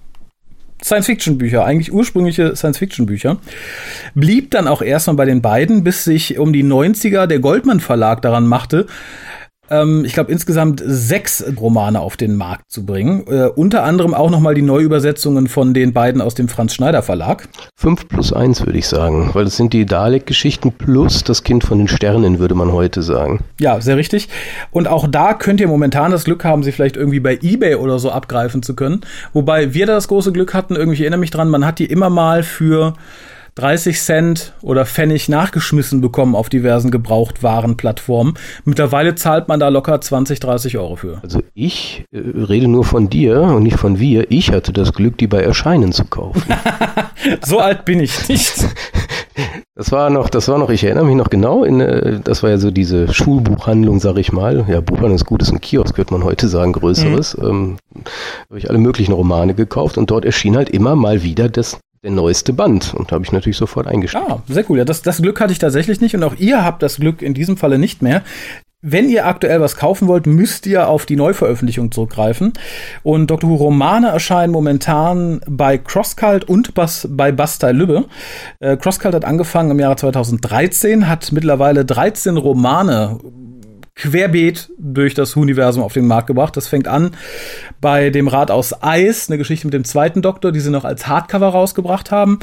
Science-Fiction-Bücher, 0.83 1.65
eigentlich 1.65 1.93
ursprüngliche 1.93 2.57
Science-Fiction-Bücher. 2.57 3.39
Blieb 4.15 4.51
dann 4.51 4.69
auch 4.69 4.83
erstmal 4.83 5.17
bei 5.17 5.25
den 5.25 5.41
beiden, 5.41 5.85
bis 5.85 6.05
sich 6.05 6.39
um 6.39 6.53
die 6.53 6.65
90er 6.65 7.27
der 7.27 7.39
Goldman 7.39 7.81
Verlag 7.81 8.21
daran 8.23 8.47
machte, 8.47 8.87
ähm, 9.73 10.05
ich 10.05 10.13
glaube, 10.13 10.31
insgesamt 10.31 10.83
sechs 10.85 11.45
Romane 11.59 12.01
auf 12.01 12.17
den 12.17 12.37
Markt 12.37 12.71
zu 12.71 12.85
bringen. 12.85 13.25
Äh, 13.27 13.49
unter 13.49 13.85
anderem 13.85 14.15
auch 14.15 14.31
nochmal 14.31 14.55
die 14.55 14.63
Neuübersetzungen 14.63 15.49
von 15.49 15.75
den 15.75 15.93
beiden 15.93 16.21
aus 16.21 16.35
dem 16.35 16.49
Franz 16.49 16.75
Schneider 16.75 17.03
Verlag. 17.03 17.49
Fünf 17.77 18.07
plus 18.09 18.33
eins 18.33 18.65
würde 18.65 18.79
ich 18.79 18.87
sagen, 18.87 19.31
weil 19.33 19.45
das 19.45 19.57
sind 19.57 19.73
die 19.73 19.87
Dalek-Geschichten 19.87 20.73
plus 20.73 21.25
das 21.25 21.43
Kind 21.43 21.65
von 21.65 21.79
den 21.79 21.89
Sternen, 21.89 22.39
würde 22.39 22.55
man 22.55 22.73
heute 22.73 23.03
sagen. 23.03 23.41
Ja, 23.59 23.81
sehr 23.81 23.97
richtig. 23.97 24.29
Und 24.71 24.89
auch 24.89 25.09
da 25.09 25.35
könnt 25.35 25.61
ihr 25.61 25.69
momentan 25.69 26.11
das 26.11 26.25
Glück 26.25 26.45
haben, 26.45 26.63
sie 26.63 26.73
vielleicht 26.73 26.97
irgendwie 26.97 27.21
bei 27.21 27.39
Ebay 27.41 27.77
oder 27.77 27.99
so 27.99 28.11
abgreifen 28.11 28.63
zu 28.63 28.75
können. 28.77 29.01
Wobei 29.33 29.75
wir 29.75 29.87
da 29.87 29.95
das 29.95 30.09
große 30.09 30.33
Glück 30.33 30.55
hatten, 30.55 30.77
irgendwie, 30.77 30.95
ich 30.95 31.01
erinnere 31.01 31.21
mich 31.21 31.31
dran, 31.31 31.49
man 31.49 31.65
hat 31.65 31.79
die 31.79 31.87
immer 31.87 32.11
mal 32.11 32.43
für 32.43 32.95
30 33.55 34.01
Cent 34.01 34.53
oder 34.63 34.87
Pfennig 34.87 35.29
nachgeschmissen 35.29 36.01
bekommen 36.01 36.35
auf 36.35 36.49
diversen 36.49 36.91
Gebrauchtwarenplattformen. 36.91 38.35
Mittlerweile 38.65 39.15
zahlt 39.15 39.49
man 39.49 39.61
da 39.61 39.69
locker 39.69 40.01
20, 40.01 40.41
30 40.41 40.79
Euro 40.79 40.97
für. 40.97 41.21
Also 41.23 41.43
ich 41.55 42.05
äh, 42.13 42.19
rede 42.19 42.69
nur 42.69 42.85
von 42.85 43.09
dir 43.09 43.41
und 43.43 43.63
nicht 43.63 43.79
von 43.79 43.99
wir. 43.99 44.31
Ich 44.31 44.53
hatte 44.53 44.73
das 44.73 44.93
Glück, 44.93 45.19
die 45.19 45.27
bei 45.27 45.41
Erscheinen 45.43 45.93
zu 45.93 46.05
kaufen. 46.05 46.43
so 47.45 47.59
alt 47.59 47.85
bin 47.85 48.01
ich 48.01 48.29
nicht. 48.29 48.67
Das 49.75 49.91
war 49.91 50.11
noch, 50.11 50.29
das 50.29 50.49
war 50.49 50.59
noch, 50.59 50.71
ich 50.71 50.85
erinnere 50.85 51.07
mich 51.07 51.17
noch 51.17 51.31
genau, 51.31 51.65
in, 51.65 51.81
äh, 51.81 52.21
das 52.23 52.43
war 52.43 52.51
ja 52.51 52.59
so 52.59 52.71
diese 52.71 53.13
Schulbuchhandlung, 53.13 54.01
sag 54.01 54.19
ich 54.19 54.33
mal. 54.33 54.65
Ja, 54.69 54.81
Buchhandlung 54.81 55.15
ist 55.15 55.25
gut, 55.25 55.43
ist 55.43 55.51
ein 55.51 55.61
Kiosk, 55.61 55.97
würde 55.97 56.13
man 56.13 56.25
heute 56.25 56.49
sagen, 56.49 56.73
größeres. 56.73 57.39
Mhm. 57.39 57.45
Ähm, 57.45 57.77
habe 58.49 58.59
ich 58.59 58.69
alle 58.69 58.79
möglichen 58.79 59.13
Romane 59.13 59.55
gekauft 59.55 59.97
und 59.97 60.11
dort 60.11 60.25
erschien 60.25 60.57
halt 60.57 60.69
immer 60.69 60.95
mal 60.95 61.23
wieder 61.23 61.49
das 61.49 61.79
der 62.03 62.11
neueste 62.11 62.53
Band 62.53 62.95
und 62.95 63.13
habe 63.13 63.25
ich 63.25 63.33
natürlich 63.33 63.57
sofort 63.57 63.87
eingestellt. 63.87 64.25
Ah, 64.29 64.43
sehr 64.49 64.69
cool. 64.69 64.79
Ja, 64.79 64.85
das, 64.85 65.03
das 65.03 65.23
Glück 65.23 65.41
hatte 65.41 65.53
ich 65.53 65.59
tatsächlich 65.59 66.01
nicht 66.01 66.15
und 66.17 66.25
auch 66.25 66.35
ihr 66.37 66.65
habt 66.65 66.83
das 66.83 66.97
Glück 66.97 67.23
in 67.23 67.33
diesem 67.35 67.57
Falle 67.57 67.79
nicht 67.79 68.03
mehr. 68.03 68.23
Wenn 68.85 69.09
ihr 69.09 69.27
aktuell 69.27 69.61
was 69.61 69.77
kaufen 69.77 70.09
wollt, 70.09 70.27
müsst 70.27 70.67
ihr 70.67 70.89
auf 70.89 71.07
die 71.07 71.15
Neuveröffentlichung 71.15 71.93
zurückgreifen. 71.93 72.53
Und 73.05 73.31
Dr. 73.31 73.49
Who 73.49 73.55
Romane 73.55 74.09
erscheinen 74.09 74.53
momentan 74.53 75.41
bei 75.49 75.79
Crosscult 75.79 76.49
und 76.49 76.75
Bas 76.75 77.07
bei 77.09 77.31
Bastei 77.31 77.71
Lübbe. 77.71 78.07
Äh, 78.59 78.77
Crosscult 78.77 79.15
hat 79.15 79.25
angefangen 79.25 79.71
im 79.71 79.79
Jahre 79.79 79.95
2013, 79.95 81.09
hat 81.09 81.31
mittlerweile 81.31 81.85
13 81.85 82.37
Romane 82.37 83.21
querbeet 83.95 84.71
durch 84.79 85.15
das 85.15 85.37
Universum 85.37 85.83
auf 85.83 85.93
den 85.93 86.07
Markt 86.07 86.27
gebracht. 86.27 86.57
Das 86.57 86.69
fängt 86.69 86.89
an 86.89 87.13
bei 87.81 88.11
dem 88.11 88.29
Rad 88.29 88.51
aus 88.51 88.83
Eis, 88.83 89.29
eine 89.29 89.39
Geschichte 89.39 89.67
mit 89.67 89.75
dem 89.75 89.85
zweiten 89.85 90.23
Doktor, 90.23 90.51
die 90.53 90.61
sie 90.61 90.71
noch 90.71 90.85
als 90.85 91.07
Hardcover 91.07 91.49
rausgebracht 91.49 92.11
haben. 92.11 92.39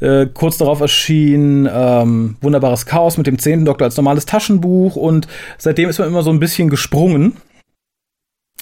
Äh, 0.00 0.26
kurz 0.32 0.58
darauf 0.58 0.80
erschien 0.80 1.68
ähm, 1.72 2.36
Wunderbares 2.40 2.86
Chaos 2.86 3.16
mit 3.16 3.26
dem 3.26 3.38
zehnten 3.38 3.64
Doktor 3.64 3.86
als 3.86 3.96
normales 3.96 4.26
Taschenbuch 4.26 4.96
und 4.96 5.26
seitdem 5.58 5.88
ist 5.88 5.98
man 5.98 6.08
immer 6.08 6.22
so 6.22 6.30
ein 6.30 6.40
bisschen 6.40 6.70
gesprungen. 6.70 7.36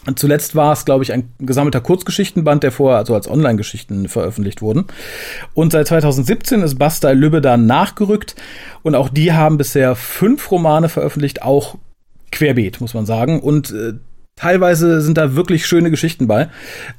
Und 0.06 0.18
zuletzt 0.18 0.56
war 0.56 0.72
es, 0.72 0.84
glaube 0.84 1.04
ich, 1.04 1.12
ein 1.12 1.32
gesammelter 1.38 1.80
Kurzgeschichtenband, 1.80 2.64
der 2.64 2.72
vorher 2.72 2.98
also 2.98 3.14
als 3.14 3.28
Online-Geschichten 3.28 4.08
veröffentlicht 4.08 4.60
wurden. 4.60 4.86
Und 5.54 5.70
seit 5.70 5.86
2017 5.86 6.62
ist 6.62 6.76
Bastei 6.76 7.12
Lübbe 7.12 7.40
da 7.40 7.56
nachgerückt 7.56 8.34
und 8.82 8.96
auch 8.96 9.08
die 9.08 9.32
haben 9.32 9.58
bisher 9.58 9.94
fünf 9.94 10.50
Romane 10.50 10.88
veröffentlicht, 10.88 11.42
auch 11.42 11.76
querbeet, 12.32 12.80
muss 12.80 12.94
man 12.94 13.06
sagen. 13.06 13.40
Und 13.40 13.70
äh, 13.70 13.92
teilweise 14.34 15.00
sind 15.00 15.18
da 15.18 15.36
wirklich 15.36 15.66
schöne 15.66 15.90
Geschichten 15.90 16.26
bei. 16.26 16.48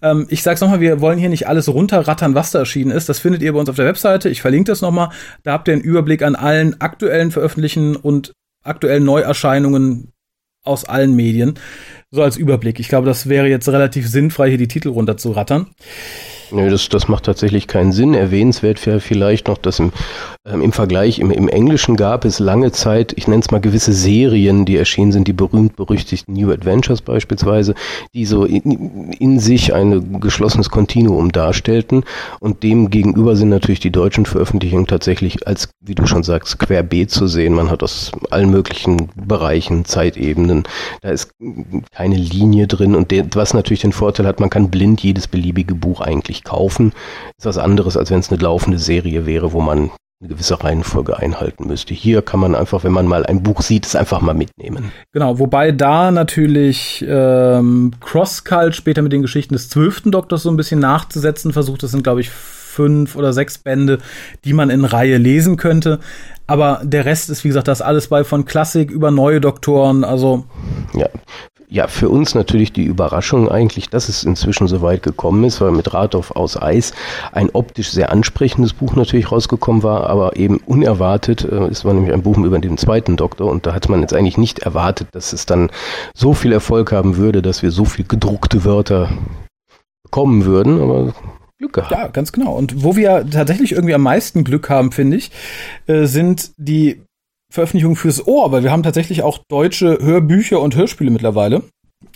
Ähm, 0.01 0.27
ich 0.29 0.43
sag's 0.43 0.61
nochmal, 0.61 0.79
wir 0.79 1.01
wollen 1.01 1.19
hier 1.19 1.29
nicht 1.29 1.47
alles 1.47 1.67
runterrattern, 1.67 2.35
was 2.35 2.51
da 2.51 2.59
erschienen 2.59 2.91
ist. 2.91 3.09
Das 3.09 3.19
findet 3.19 3.41
ihr 3.41 3.53
bei 3.53 3.59
uns 3.59 3.69
auf 3.69 3.75
der 3.75 3.85
Webseite. 3.85 4.29
Ich 4.29 4.41
verlinke 4.41 4.71
das 4.71 4.81
nochmal. 4.81 5.09
Da 5.43 5.53
habt 5.53 5.67
ihr 5.67 5.73
einen 5.73 5.83
Überblick 5.83 6.21
an 6.21 6.35
allen 6.35 6.79
aktuellen 6.79 7.31
Veröffentlichen 7.31 7.95
und 7.95 8.31
aktuellen 8.63 9.03
Neuerscheinungen 9.03 10.13
aus 10.63 10.85
allen 10.85 11.15
Medien. 11.15 11.55
So 12.11 12.23
als 12.23 12.37
Überblick. 12.37 12.79
Ich 12.79 12.87
glaube, 12.87 13.07
das 13.07 13.27
wäre 13.27 13.47
jetzt 13.47 13.67
relativ 13.67 14.07
sinnfrei, 14.07 14.49
hier 14.49 14.57
die 14.57 14.67
Titel 14.67 14.89
runterzurattern. 14.89 15.67
Nö, 16.51 16.69
das, 16.69 16.89
das 16.89 17.07
macht 17.07 17.25
tatsächlich 17.25 17.67
keinen 17.67 17.91
Sinn. 17.91 18.13
Erwähnenswert 18.13 18.85
wäre 18.85 19.00
vielleicht 19.00 19.47
noch, 19.47 19.57
dass 19.57 19.79
im, 19.79 19.91
ähm, 20.45 20.62
im 20.62 20.71
Vergleich, 20.71 21.19
im, 21.19 21.31
im 21.31 21.47
Englischen 21.47 21.95
gab 21.95 22.25
es 22.25 22.39
lange 22.39 22.71
Zeit, 22.71 23.13
ich 23.15 23.27
nenne 23.27 23.41
es 23.41 23.51
mal 23.51 23.62
gewisse 23.62 23.93
Serien, 23.93 24.65
die 24.65 24.77
erschienen 24.77 25.12
sind, 25.12 25.27
die 25.27 25.33
berühmt-berüchtigten 25.33 26.33
New 26.33 26.51
Adventures 26.51 27.01
beispielsweise, 27.01 27.75
die 28.13 28.25
so 28.25 28.45
in, 28.45 29.12
in 29.13 29.39
sich 29.39 29.73
ein 29.73 30.19
geschlossenes 30.19 30.69
Kontinuum 30.69 31.31
darstellten. 31.31 32.03
Und 32.39 32.63
dem 32.63 32.89
gegenüber 32.89 33.35
sind 33.35 33.50
natürlich 33.50 33.79
die 33.79 33.91
deutschen 33.91 34.25
Veröffentlichungen 34.25 34.88
tatsächlich 34.88 35.47
als, 35.47 35.69
wie 35.81 35.95
du 35.95 36.05
schon 36.05 36.23
sagst, 36.23 36.59
querbeet 36.59 37.12
zu 37.12 37.27
sehen. 37.27 37.53
Man 37.53 37.69
hat 37.69 37.83
aus 37.83 38.12
allen 38.29 38.50
möglichen 38.50 39.09
Bereichen, 39.15 39.85
Zeitebenen, 39.85 40.63
da 41.01 41.09
ist 41.09 41.31
keine 41.91 42.15
Linie 42.15 42.67
drin. 42.67 42.95
Und 42.95 43.12
der, 43.12 43.25
was 43.33 43.53
natürlich 43.53 43.81
den 43.81 43.93
Vorteil 43.93 44.27
hat, 44.27 44.39
man 44.39 44.50
kann 44.50 44.69
blind 44.69 45.01
jedes 45.01 45.27
beliebige 45.27 45.75
Buch 45.75 46.01
eigentlich 46.01 46.32
kaufen, 46.41 46.93
ist 47.37 47.45
was 47.45 47.57
anderes, 47.57 47.97
als 47.97 48.09
wenn 48.09 48.19
es 48.19 48.31
eine 48.31 48.41
laufende 48.41 48.79
Serie 48.79 49.25
wäre, 49.25 49.53
wo 49.53 49.61
man 49.61 49.91
eine 50.23 50.29
gewisse 50.29 50.63
Reihenfolge 50.63 51.17
einhalten 51.17 51.67
müsste. 51.67 51.93
Hier 51.93 52.21
kann 52.21 52.39
man 52.39 52.55
einfach, 52.55 52.83
wenn 52.83 52.93
man 52.93 53.07
mal 53.07 53.25
ein 53.25 53.43
Buch 53.43 53.61
sieht, 53.61 53.85
es 53.85 53.95
einfach 53.95 54.21
mal 54.21 54.33
mitnehmen. 54.33 54.91
Genau, 55.11 55.37
wobei 55.37 55.71
da 55.71 56.11
natürlich 56.11 57.05
ähm, 57.07 57.91
Crosscult 57.99 58.75
später 58.75 59.01
mit 59.01 59.11
den 59.11 59.21
Geschichten 59.21 59.53
des 59.53 59.69
zwölften 59.69 60.11
Doktors 60.11 60.43
so 60.43 60.49
ein 60.49 60.57
bisschen 60.57 60.79
nachzusetzen 60.79 61.51
versucht. 61.51 61.83
Das 61.83 61.91
sind, 61.91 62.03
glaube 62.03 62.21
ich, 62.21 62.29
fünf 62.29 63.15
oder 63.15 63.33
sechs 63.33 63.57
Bände, 63.57 63.99
die 64.45 64.53
man 64.53 64.69
in 64.69 64.85
Reihe 64.85 65.17
lesen 65.17 65.57
könnte. 65.57 65.99
Aber 66.47 66.81
der 66.83 67.05
Rest 67.05 67.29
ist, 67.29 67.43
wie 67.43 67.49
gesagt, 67.49 67.67
das 67.67 67.81
alles 67.81 68.07
bei 68.07 68.23
von 68.23 68.45
Klassik 68.45 68.91
über 68.91 69.11
neue 69.11 69.39
Doktoren. 69.39 70.03
Also 70.03 70.45
ja, 70.93 71.07
ja, 71.74 71.88
für 71.88 72.08
uns 72.08 72.36
natürlich 72.36 72.72
die 72.72 72.84
Überraschung 72.84 73.50
eigentlich, 73.50 73.89
dass 73.89 74.08
es 74.08 74.24
inzwischen 74.24 74.68
so 74.68 74.84
weit 74.84 75.01
gekommen 75.01 75.44
ist, 75.44 75.60
weil 75.60 75.72
mit 75.72 75.92
Rathoff 75.92 76.30
aus 76.30 76.56
Eis 76.56 76.94
ein 77.32 77.50
optisch 77.51 77.89
sehr 77.89 78.12
ansprechendes 78.12 78.74
Buch 78.74 78.96
natürlich 78.96 79.32
rausgekommen 79.32 79.82
war, 79.82 80.08
aber 80.08 80.36
eben 80.36 80.58
unerwartet. 80.58 81.44
Äh, 81.44 81.65
es 81.72 81.84
war 81.84 81.96
nämlich 81.96 82.13
ein 82.13 82.22
Buch 82.22 82.38
über 82.38 82.60
den 82.60 82.77
zweiten 82.77 83.18
Doktor 83.18 83.50
und 83.50 83.65
da 83.65 83.74
hat 83.74 83.89
man 83.89 84.01
jetzt 84.01 84.13
eigentlich 84.13 84.38
nicht 84.38 84.60
erwartet, 84.60 85.08
dass 85.13 85.34
es 85.34 85.48
dann 85.48 85.72
so 86.13 86.36
viel 86.36 86.51
Erfolg 86.51 86.92
haben 86.92 87.18
würde, 87.18 87.42
dass 87.42 87.63
wir 87.63 87.72
so 87.72 87.86
viel 87.86 88.06
gedruckte 88.06 88.65
Wörter 88.65 89.10
bekommen 90.03 90.46
würden, 90.46 90.80
aber 90.80 91.15
Glück 91.58 91.74
gehabt. 91.74 91.92
Ja, 91.92 92.08
ganz 92.08 92.32
genau. 92.32 92.53
Und 92.56 92.84
wo 92.84 92.96
wir 92.96 93.25
tatsächlich 93.27 93.72
irgendwie 93.72 93.96
am 93.96 94.03
meisten 94.03 94.44
Glück 94.44 94.70
haben, 94.70 94.92
finde 94.92 95.18
ich, 95.18 95.32
äh, 95.88 96.06
sind 96.06 96.51
die 96.58 97.01
Veröffentlichung 97.53 97.95
fürs 97.95 98.25
Ohr, 98.25 98.51
weil 98.51 98.63
wir 98.63 98.72
haben 98.72 98.81
tatsächlich 98.81 99.22
auch 99.22 99.38
deutsche 99.48 100.00
Hörbücher 100.01 100.60
und 100.60 100.75
Hörspiele 100.75 101.12
mittlerweile. 101.12 101.62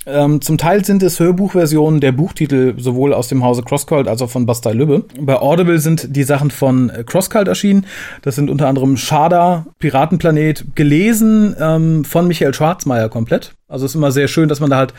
Ähm, 0.07 0.41
zum 0.41 0.57
Teil 0.57 0.83
sind 0.83 1.03
es 1.03 1.19
Hörbuchversionen 1.19 1.99
der 1.99 2.11
Buchtitel 2.11 2.73
sowohl 2.77 3.13
aus 3.13 3.27
dem 3.27 3.43
Hause 3.43 3.61
Crosscult 3.61 4.07
als 4.07 4.23
auch 4.23 4.31
von 4.31 4.47
Bastei 4.47 4.73
Lübbe. 4.73 5.05
Bei 5.19 5.37
Audible 5.37 5.77
sind 5.77 6.15
die 6.15 6.23
Sachen 6.23 6.49
von 6.49 6.89
äh, 6.89 7.03
Crosscult 7.03 7.47
erschienen. 7.47 7.85
Das 8.23 8.33
sind 8.33 8.49
unter 8.49 8.67
anderem 8.67 8.97
Schada, 8.97 9.67
Piratenplanet, 9.77 10.73
gelesen 10.73 11.55
ähm, 11.59 12.03
von 12.03 12.27
Michael 12.27 12.55
Schwarzmeier 12.55 13.07
komplett. 13.07 13.53
Also 13.67 13.85
es 13.85 13.91
ist 13.91 13.95
immer 13.95 14.11
sehr 14.11 14.27
schön, 14.27 14.49
dass 14.49 14.59
man 14.59 14.71
da 14.71 14.77
halt 14.77 14.95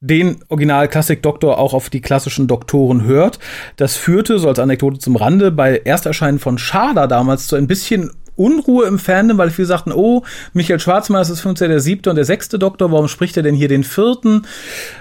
den 0.00 0.36
Original-Klassik-Doktor 0.48 1.58
auch 1.58 1.74
auf 1.74 1.90
die 1.90 2.00
klassischen 2.00 2.46
Doktoren 2.46 3.04
hört. 3.04 3.38
Das 3.76 3.96
führte, 3.96 4.38
so 4.38 4.48
als 4.48 4.58
Anekdote 4.58 4.98
zum 4.98 5.16
Rande, 5.16 5.50
bei 5.50 5.78
Ersterscheinen 5.78 6.38
von 6.38 6.58
Schada 6.58 7.06
damals 7.06 7.46
zu 7.46 7.56
ein 7.56 7.66
bisschen 7.66 8.10
Unruhe 8.40 8.86
im 8.86 8.98
Fandom, 8.98 9.38
weil 9.38 9.50
viele 9.50 9.66
sagten, 9.66 9.92
oh, 9.92 10.24
Michael 10.52 10.80
Schwarzmann 10.80 11.22
ist 11.22 11.30
das 11.30 11.54
der 11.58 11.80
siebte 11.80 12.10
und 12.10 12.16
der 12.16 12.24
sechste 12.24 12.58
Doktor, 12.58 12.90
warum 12.90 13.08
spricht 13.08 13.36
er 13.36 13.42
denn 13.42 13.54
hier 13.54 13.68
den 13.68 13.84
vierten? 13.84 14.46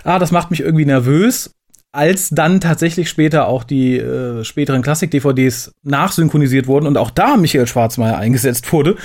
Ah, 0.03 0.19
das 0.19 0.31
macht 0.31 0.51
mich 0.51 0.59
irgendwie 0.59 0.85
nervös. 0.85 1.51
als 1.91 2.29
dann 2.29 2.61
tatsächlich 2.61 3.09
später 3.09 3.47
auch 3.47 3.63
die 3.63 3.97
äh, 3.97 4.43
späteren 4.43 4.83
Klassik-DVDs 4.83 5.71
nachsynchronisiert 5.81 6.67
wurden 6.67 6.85
und 6.85 6.97
auch 6.97 7.09
da 7.09 7.35
Michael 7.35 7.65
Schwarzmeier 7.65 8.17
eingesetzt 8.17 8.71
wurde, 8.71 8.95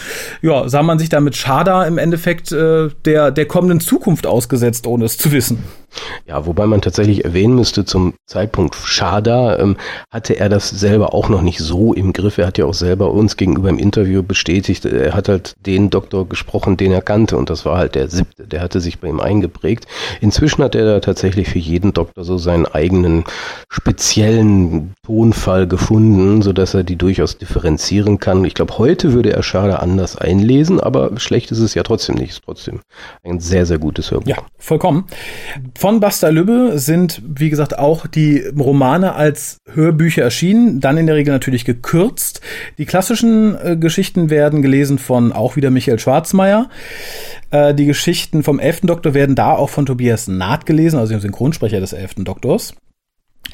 ja, 0.43 0.69
sah 0.69 0.83
man 0.83 0.99
sich 0.99 1.09
damit 1.09 1.35
Schada 1.35 1.85
im 1.85 1.97
Endeffekt 1.97 2.53
äh, 2.53 2.91
der, 3.07 3.31
der 3.31 3.47
kommenden 3.47 3.81
Zukunft 3.81 4.27
ausgesetzt, 4.27 4.87
ohne 4.87 5.07
es 5.07 5.17
zu 5.17 5.33
wissen. 5.33 5.65
Ja, 6.27 6.47
wobei 6.47 6.67
man 6.67 6.81
tatsächlich 6.81 7.25
erwähnen 7.25 7.55
müsste, 7.55 7.85
zum 7.85 8.15
Zeitpunkt 8.27 8.75
Schada 8.75 9.59
ähm, 9.59 9.77
hatte 10.11 10.39
er 10.39 10.49
das 10.49 10.71
selber 10.71 11.15
auch 11.15 11.29
noch 11.29 11.43
nicht 11.43 11.59
so 11.59 11.93
im 11.93 12.13
Griff. 12.13 12.39
Er 12.39 12.47
hat 12.47 12.59
ja 12.59 12.65
auch 12.65 12.75
selber 12.75 13.13
uns 13.13 13.37
gegenüber 13.37 13.69
im 13.69 13.79
Interview 13.79 14.23
bestätigt, 14.23 14.85
er 14.85 15.15
hat 15.15 15.29
halt 15.29 15.55
den 15.67 15.91
Doktor 15.91 16.29
gesprochen, 16.29 16.77
den 16.77 16.93
er 16.93 17.03
kannte 17.03 17.37
und 17.37 17.51
das 17.51 17.65
war 17.65 17.79
halt 17.79 17.95
der 17.95 18.09
siebte, 18.09 18.47
der 18.47 18.61
hatte 18.61 18.81
sich 18.81 18.99
bei 19.01 19.09
ihm 19.09 19.21
eingeprägt. 19.21 19.87
Inzwischen 20.21 20.63
hat 20.63 20.75
er 20.75 20.85
da 20.85 21.01
tatsächlich 21.01 21.49
für 21.49 21.59
jeden 21.59 21.93
Doktor 21.93 22.25
so 22.25 22.39
seinen 22.39 22.67
eigenen 22.67 23.25
speziellen 23.69 24.95
Tonfall 25.05 25.67
gefunden, 25.67 26.43
so 26.43 26.53
dass 26.53 26.75
er 26.75 26.85
die 26.85 26.97
durchaus 26.97 27.39
differenzieren 27.39 28.19
kann. 28.19 28.45
Ich 28.45 28.55
glaube, 28.55 28.79
heute 28.79 29.13
würde 29.13 29.33
er 29.33 29.43
Schada 29.43 29.77
anders 29.77 30.17
einlesen, 30.17 30.81
aber 30.81 31.19
schlecht 31.19 31.51
ist 31.53 31.59
es 31.59 31.75
ja 31.75 31.83
trotzdem 31.83 32.17
nicht. 32.17 32.31
Ist 32.31 32.45
trotzdem 32.45 32.81
ein 33.23 33.41
sehr, 33.41 33.67
sehr 33.67 33.79
gutes 33.79 34.11
Hörbuch. 34.11 34.27
Ja, 34.27 34.37
vollkommen. 34.59 35.05
Von 35.85 36.01
Basta 36.01 36.31
Lübbe 36.31 36.79
sind, 36.79 37.21
wie 37.27 37.51
gesagt, 37.51 37.79
auch 37.79 38.07
die 38.07 38.43
Romane 38.59 39.17
als 39.17 39.59
Hörbücher 39.71 40.23
erschienen, 40.23 40.81
dann 40.81 40.97
in 40.97 41.07
der 41.07 41.15
Regel 41.15 41.31
natürlich 41.31 41.67
gekürzt. 41.67 42.41
Die 42.79 42.87
klassischen 42.87 43.55
äh, 43.63 43.77
Geschichten 43.77 44.31
werden 44.31 44.63
gelesen 44.63 44.99
von 44.99 45.31
auch 45.31 45.57
wieder 45.57 45.71
Michael 45.71 45.99
Schwarzmeier. 45.99 46.71
Äh, 47.51 47.75
die 47.75 47.85
Geschichten 47.85 48.43
vom 48.43 48.61
elften 48.61 48.87
Doktor 48.87 49.13
werden 49.13 49.35
da 49.35 49.53
auch 49.53 49.69
von 49.69 49.85
Tobias 49.85 50.27
Naht 50.27 50.65
gelesen, 50.65 50.99
also 50.99 51.13
dem 51.13 51.21
Synchronsprecher 51.21 51.81
des 51.81 51.93
elften 51.93 52.25
Doktors. 52.25 52.73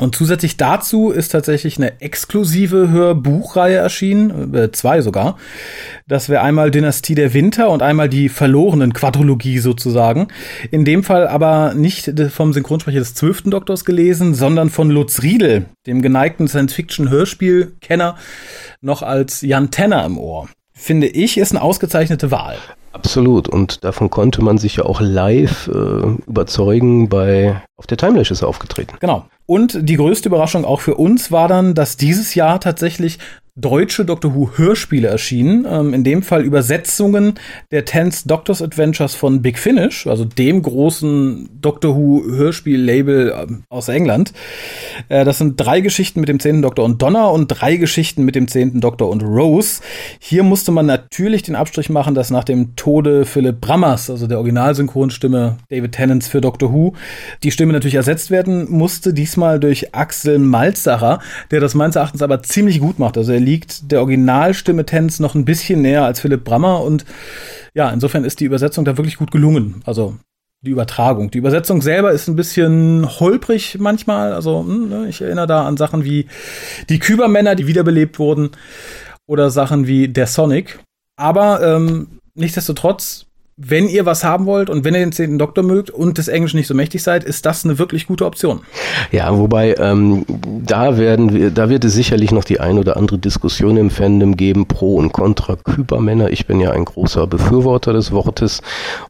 Und 0.01 0.15
zusätzlich 0.15 0.57
dazu 0.57 1.11
ist 1.11 1.29
tatsächlich 1.29 1.77
eine 1.77 2.01
exklusive 2.01 2.89
Hörbuchreihe 2.89 3.77
erschienen, 3.77 4.55
äh, 4.55 4.73
zwei 4.73 5.03
sogar. 5.03 5.37
Das 6.09 6.31
wäre 6.31 6.41
einmal 6.41 6.71
Dynastie 6.71 7.15
der 7.15 7.35
Winter 7.35 7.69
und 7.69 7.83
einmal 7.83 8.09
die 8.09 8.31
verlorenen 8.31 8.95
Quadrologie 8.95 9.59
sozusagen. 9.59 10.29
In 10.71 10.87
dem 10.87 11.05
Fall 11.05 11.29
aber 11.29 11.75
nicht 11.75 12.13
vom 12.31 12.55
Synchronsprecher 12.55 12.99
des 12.99 13.15
zwölften 13.15 13.51
Doktors 13.51 13.85
gelesen, 13.85 14.35
sondern 14.35 14.71
von 14.71 14.91
Lutz 14.91 15.23
Riedel, 15.23 15.67
dem 15.87 16.01
geneigten 16.01 16.49
Science-Fiction-Hörspielkenner, 16.49 18.17
noch 18.81 19.03
als 19.03 19.43
Jan 19.43 19.71
Tenner 19.71 20.07
im 20.07 20.17
Ohr. 20.17 20.49
Finde 20.73 21.09
ich, 21.09 21.37
ist 21.37 21.51
eine 21.53 21.61
ausgezeichnete 21.61 22.31
Wahl. 22.31 22.57
Absolut. 22.93 23.49
Und 23.49 23.85
davon 23.85 24.11
konnte 24.11 24.43
man 24.43 24.59
sich 24.59 24.77
ja 24.77 24.85
auch 24.85 25.01
live 25.01 25.69
äh, 25.69 26.17
überzeugen 26.27 27.09
bei 27.09 27.63
auf 27.77 27.87
der 27.87 27.97
Timelash 27.97 28.31
ist 28.31 28.43
er 28.43 28.49
aufgetreten. 28.49 28.97
Genau. 29.01 29.25
Und 29.47 29.89
die 29.89 29.97
größte 29.97 30.29
Überraschung 30.29 30.65
auch 30.65 30.81
für 30.81 30.97
uns 30.97 31.33
war 31.33 31.49
dann, 31.49 31.75
dass 31.75 31.97
dieses 31.97 32.35
Jahr 32.35 32.61
tatsächlich 32.61 33.19
deutsche 33.61 34.05
Doctor 34.05 34.35
Who 34.35 34.51
Hörspiele 34.57 35.09
erschienen. 35.09 35.67
Ähm, 35.69 35.95
in 35.95 36.05
dem 36.05 36.23
Fall 36.23 36.45
Übersetzungen 36.45 37.35
der 37.71 37.85
Tense 37.85 38.27
Doctors 38.27 38.63
Adventures 38.63 39.15
von 39.15 39.43
Big 39.43 39.59
Finish, 39.59 40.07
also 40.07 40.25
dem 40.25 40.63
großen 40.63 41.49
Doctor 41.61 41.97
Who 41.97 42.23
Hörspiel-Label 42.25 43.35
ähm, 43.37 43.63
aus 43.69 43.89
England. 43.89 44.33
Äh, 45.09 45.25
das 45.25 45.39
sind 45.39 45.57
drei 45.57 45.81
Geschichten 45.81 46.21
mit 46.21 46.29
dem 46.29 46.41
zehnten 46.41 46.63
Doktor 46.63 46.85
und 46.85 47.03
Donner 47.03 47.31
und 47.33 47.49
drei 47.49 47.77
Geschichten 47.77 48.25
mit 48.25 48.35
dem 48.35 48.49
zehnten 48.49 48.81
Doktor 48.81 49.09
und 49.11 49.23
Rose. 49.23 49.83
Hier 50.19 50.43
musste 50.43 50.73
man 50.73 50.87
natürlich 50.87 51.43
den 51.43 51.57
Abstrich 51.57 51.91
machen, 51.91 52.15
dass 52.15 52.31
nach 52.31 52.45
dem 52.45 52.77
Tode 52.77 53.25
Philipp 53.25 53.61
Brammers, 53.61 54.11
also 54.11 54.27
der 54.27 54.39
Originalsynchronstimme 54.39 55.57
David 55.69 55.93
Tennants 55.93 56.29
für 56.29 56.41
Doctor 56.41 56.73
Who, 56.73 56.95
die 57.43 57.51
Stimme 57.51 57.73
natürlich 57.73 57.95
ersetzt 57.95 58.31
werden 58.31 58.71
musste, 58.71 59.13
diesmal 59.13 59.61
durch 59.61 59.95
Axel 59.95 60.39
Malzacher, 60.39 61.21
der 61.51 61.61
das 61.61 61.75
meines 61.75 61.97
Erachtens 61.97 62.23
aber 62.23 62.43
ziemlich 62.43 62.81
gut 62.81 62.99
macht. 62.99 63.17
Also 63.17 63.33
er 63.33 63.41
liegt 63.51 63.91
der 63.91 64.01
Originalstimme 64.01 64.87
Tenz 64.87 65.19
noch 65.19 65.35
ein 65.35 65.45
bisschen 65.45 65.83
näher 65.83 66.05
als 66.05 66.21
Philipp 66.21 66.45
Brammer 66.45 66.83
und 66.83 67.05
ja, 67.75 67.91
insofern 67.91 68.25
ist 68.25 68.39
die 68.39 68.45
Übersetzung 68.45 68.85
da 68.85 68.97
wirklich 68.97 69.17
gut 69.17 69.33
gelungen. 69.33 69.83
Also 69.85 70.17
die 70.63 70.71
Übertragung. 70.71 71.31
Die 71.31 71.39
Übersetzung 71.39 71.83
selber 71.83 72.13
ist 72.13 72.29
ein 72.29 72.37
bisschen 72.37 73.09
holprig 73.19 73.79
manchmal. 73.81 74.33
Also 74.33 74.61
hm, 74.61 74.89
ne, 74.89 75.09
ich 75.09 75.21
erinnere 75.21 75.47
da 75.47 75.67
an 75.67 75.77
Sachen 75.77 76.05
wie 76.05 76.27
die 76.89 76.99
Kübermänner, 76.99 77.55
die 77.55 77.67
wiederbelebt 77.67 78.19
wurden, 78.19 78.51
oder 79.27 79.51
Sachen 79.51 79.87
wie 79.87 80.09
der 80.09 80.27
Sonic. 80.27 80.81
Aber 81.17 81.63
ähm, 81.63 82.21
nichtsdestotrotz 82.35 83.27
wenn 83.63 83.89
ihr 83.89 84.07
was 84.07 84.25
haben 84.25 84.47
wollt 84.47 84.71
und 84.71 84.85
wenn 84.85 84.95
ihr 84.95 85.01
den 85.01 85.13
zehnten 85.13 85.39
Doktor 85.39 85.63
mögt 85.63 85.91
und 85.91 86.17
des 86.17 86.29
Englischen 86.29 86.57
nicht 86.57 86.67
so 86.67 86.75
mächtig 86.75 87.03
seid, 87.03 87.25
ist 87.25 87.45
das 87.45 87.65
eine 87.65 87.79
wirklich 87.79 88.07
gute 88.07 88.25
Option. 88.25 88.61
Ja, 89.13 89.37
wobei 89.37 89.75
ähm, 89.79 90.25
da 90.65 90.97
werden 90.97 91.35
wir, 91.35 91.51
da 91.51 91.69
wird 91.69 91.85
es 91.85 91.93
sicherlich 91.93 92.33
noch 92.33 92.45
die 92.45 92.59
ein 92.59 92.79
oder 92.79 92.97
andere 92.97 93.19
Diskussion 93.19 93.77
im 93.77 93.91
Fandom 93.91 94.37
geben, 94.37 94.67
pro 94.67 94.97
und 94.97 95.13
contra 95.13 95.57
Kybermänner. 95.57 96.31
Ich 96.31 96.47
bin 96.47 96.59
ja 96.59 96.71
ein 96.71 96.87
großer 96.87 97.27
Befürworter 97.27 97.93
des 97.93 98.13
Wortes 98.13 98.63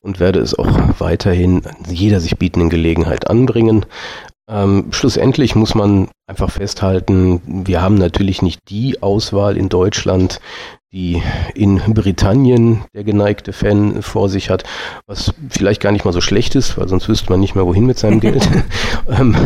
und 0.03 0.19
werde 0.19 0.41
es 0.41 0.59
auch 0.59 0.69
weiterhin 0.99 1.63
jeder 1.89 2.19
sich 2.19 2.37
bietenden 2.37 2.71
Gelegenheit 2.71 3.31
anbringen. 3.31 3.87
Ähm, 4.51 4.87
schlussendlich 4.91 5.55
muss 5.55 5.77
man 5.77 6.09
einfach 6.27 6.51
festhalten, 6.51 7.41
wir 7.47 7.83
haben 7.83 7.95
natürlich 7.95 8.43
nicht 8.43 8.59
die 8.69 9.01
Auswahl 9.01 9.57
in 9.57 9.69
Deutschland, 9.69 10.41
die 10.93 11.23
in 11.55 11.79
Britannien 11.95 12.83
der 12.95 13.05
geneigte 13.05 13.53
Fan 13.53 14.03
vor 14.03 14.29
sich 14.29 14.51
hat, 14.51 14.65
was 15.07 15.33
vielleicht 15.49 15.81
gar 15.81 15.93
nicht 15.93 16.05
mal 16.05 16.13
so 16.13 16.21
schlecht 16.21 16.57
ist, 16.57 16.77
weil 16.77 16.89
sonst 16.89 17.09
wüsste 17.09 17.31
man 17.31 17.39
nicht 17.39 17.55
mehr, 17.55 17.65
wohin 17.65 17.87
mit 17.87 17.97
seinem 17.97 18.19
Geld. 18.21 18.49
ähm, 19.09 19.37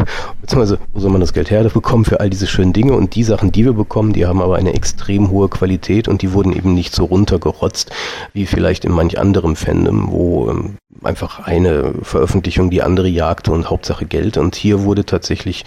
beziehungsweise, 0.40 0.78
wo 0.94 1.00
soll 1.00 1.11
man 1.11 1.20
das 1.20 1.35
Geld 1.35 1.50
herbekommen 1.50 2.07
für 2.07 2.20
all 2.20 2.30
diese 2.30 2.46
schönen 2.46 2.72
Dinge? 2.72 2.94
Und 2.94 3.14
die 3.14 3.24
Sachen, 3.24 3.52
die 3.52 3.66
wir 3.66 3.74
bekommen, 3.74 4.14
die 4.14 4.24
haben 4.24 4.40
aber 4.40 4.57
eine 4.57 4.72
extrem 4.72 5.30
hohe 5.30 5.50
Qualität 5.50 6.09
und 6.09 6.22
die 6.22 6.33
wurden 6.33 6.54
eben 6.54 6.72
nicht 6.72 6.94
so 6.94 7.04
runtergerotzt, 7.04 7.90
wie 8.33 8.46
vielleicht 8.46 8.87
in 8.87 8.92
manch 8.92 9.18
anderem 9.18 9.54
Fandom, 9.54 10.11
wo 10.11 10.48
ähm, 10.48 10.76
einfach 11.02 11.40
eine 11.40 11.94
Veröffentlichung 12.02 12.70
die 12.70 12.83
andere 12.83 13.09
jagte 13.09 13.52
und 13.52 13.70
Hauptsache 13.70 14.07
Geld. 14.07 14.37
Und 14.37 14.54
hier 14.54 14.85
wurde 14.85 15.04
tatsächlich 15.04 15.64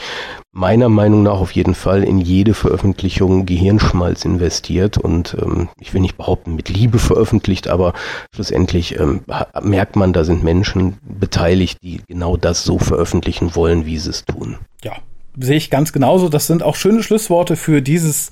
meiner 0.52 0.90
Meinung 0.90 1.24
nach 1.24 1.40
auf 1.40 1.52
jeden 1.52 1.76
Fall 1.76 2.04
in 2.04 2.20
jede 2.20 2.54
Veröffentlichung 2.54 3.46
Gehirnschmalz 3.46 4.26
investiert 4.26 4.98
und 4.98 5.38
ähm, 5.40 5.70
ich 5.80 5.94
will 5.94 6.02
nicht 6.02 6.18
behaupten 6.18 6.56
mit 6.56 6.70
Liebe 6.70 6.98
veröffentlicht, 6.98 7.68
aber 7.68 7.94
schlussendlich 8.34 9.00
ähm, 9.00 9.22
merkt 9.62 9.96
man, 9.96 10.14
da 10.14 10.24
sind 10.24 10.44
Menschen 10.44 10.98
beteiligt, 11.04 11.78
die 11.84 12.02
genau 12.08 12.38
das 12.38 12.64
so 12.64 12.80
veröffentlichen 12.80 13.56
wollen, 13.56 13.86
wie 13.86 14.00
sie 14.00 14.10
es 14.10 14.26
tun. 14.26 14.58
Ja, 14.84 14.94
sehe 15.40 15.58
ich 15.58 15.70
ganz 15.70 15.94
genauso. 15.94 16.30
Das 16.30 16.48
sind 16.48 16.64
auch 16.64 16.76
schöne 16.76 17.04
Schlussworte 17.04 17.56
für 17.56 17.82
dieses, 17.82 18.32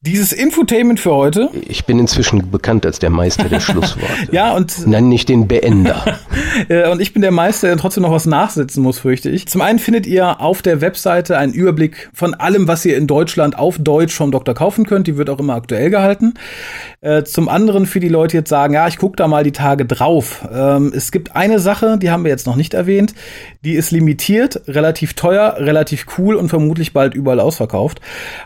dieses 0.00 0.32
Infotainment 0.32 1.00
für 1.00 1.14
heute. 1.14 1.50
Ich 1.68 1.84
bin 1.84 1.98
inzwischen 1.98 2.50
bekannt 2.50 2.86
als 2.86 2.98
der 2.98 3.10
Meister 3.10 3.48
der 3.48 3.60
Schlussworte. 3.60 4.28
ja, 4.30 4.54
und. 4.54 4.86
Nenn 4.86 5.08
nicht 5.08 5.28
den 5.28 5.48
Beender. 5.48 6.18
Und 6.90 7.00
ich 7.00 7.12
bin 7.12 7.22
der 7.22 7.30
Meister, 7.30 7.68
der 7.68 7.76
trotzdem 7.76 8.02
noch 8.02 8.12
was 8.12 8.26
nachsetzen 8.26 8.82
muss, 8.82 8.98
fürchte 8.98 9.28
ich. 9.28 9.46
Zum 9.46 9.60
einen 9.60 9.78
findet 9.78 10.06
ihr 10.06 10.40
auf 10.40 10.62
der 10.62 10.80
Webseite 10.80 11.36
einen 11.36 11.52
Überblick 11.52 12.08
von 12.14 12.34
allem, 12.34 12.66
was 12.66 12.84
ihr 12.84 12.96
in 12.96 13.06
Deutschland 13.06 13.58
auf 13.58 13.78
Deutsch 13.78 14.14
vom 14.14 14.30
Doktor 14.30 14.54
kaufen 14.54 14.86
könnt. 14.86 15.06
Die 15.06 15.16
wird 15.16 15.28
auch 15.28 15.38
immer 15.38 15.54
aktuell 15.54 15.90
gehalten. 15.90 16.34
Äh, 17.00 17.24
zum 17.24 17.48
anderen 17.48 17.86
für 17.86 18.00
die 18.00 18.08
Leute 18.08 18.38
jetzt 18.38 18.48
sagen, 18.48 18.74
ja, 18.74 18.88
ich 18.88 18.96
gucke 18.96 19.16
da 19.16 19.28
mal 19.28 19.44
die 19.44 19.52
Tage 19.52 19.84
drauf. 19.84 20.46
Ähm, 20.52 20.92
es 20.94 21.12
gibt 21.12 21.36
eine 21.36 21.58
Sache, 21.58 21.98
die 21.98 22.10
haben 22.10 22.24
wir 22.24 22.30
jetzt 22.30 22.46
noch 22.46 22.56
nicht 22.56 22.74
erwähnt. 22.74 23.14
Die 23.64 23.74
ist 23.74 23.90
limitiert, 23.90 24.62
relativ 24.66 25.14
teuer, 25.14 25.56
relativ 25.58 26.06
cool 26.18 26.35
und 26.36 26.48
vermutlich 26.48 26.92
bald 26.92 27.14
überall 27.14 27.40
ausverkauft. 27.40 28.00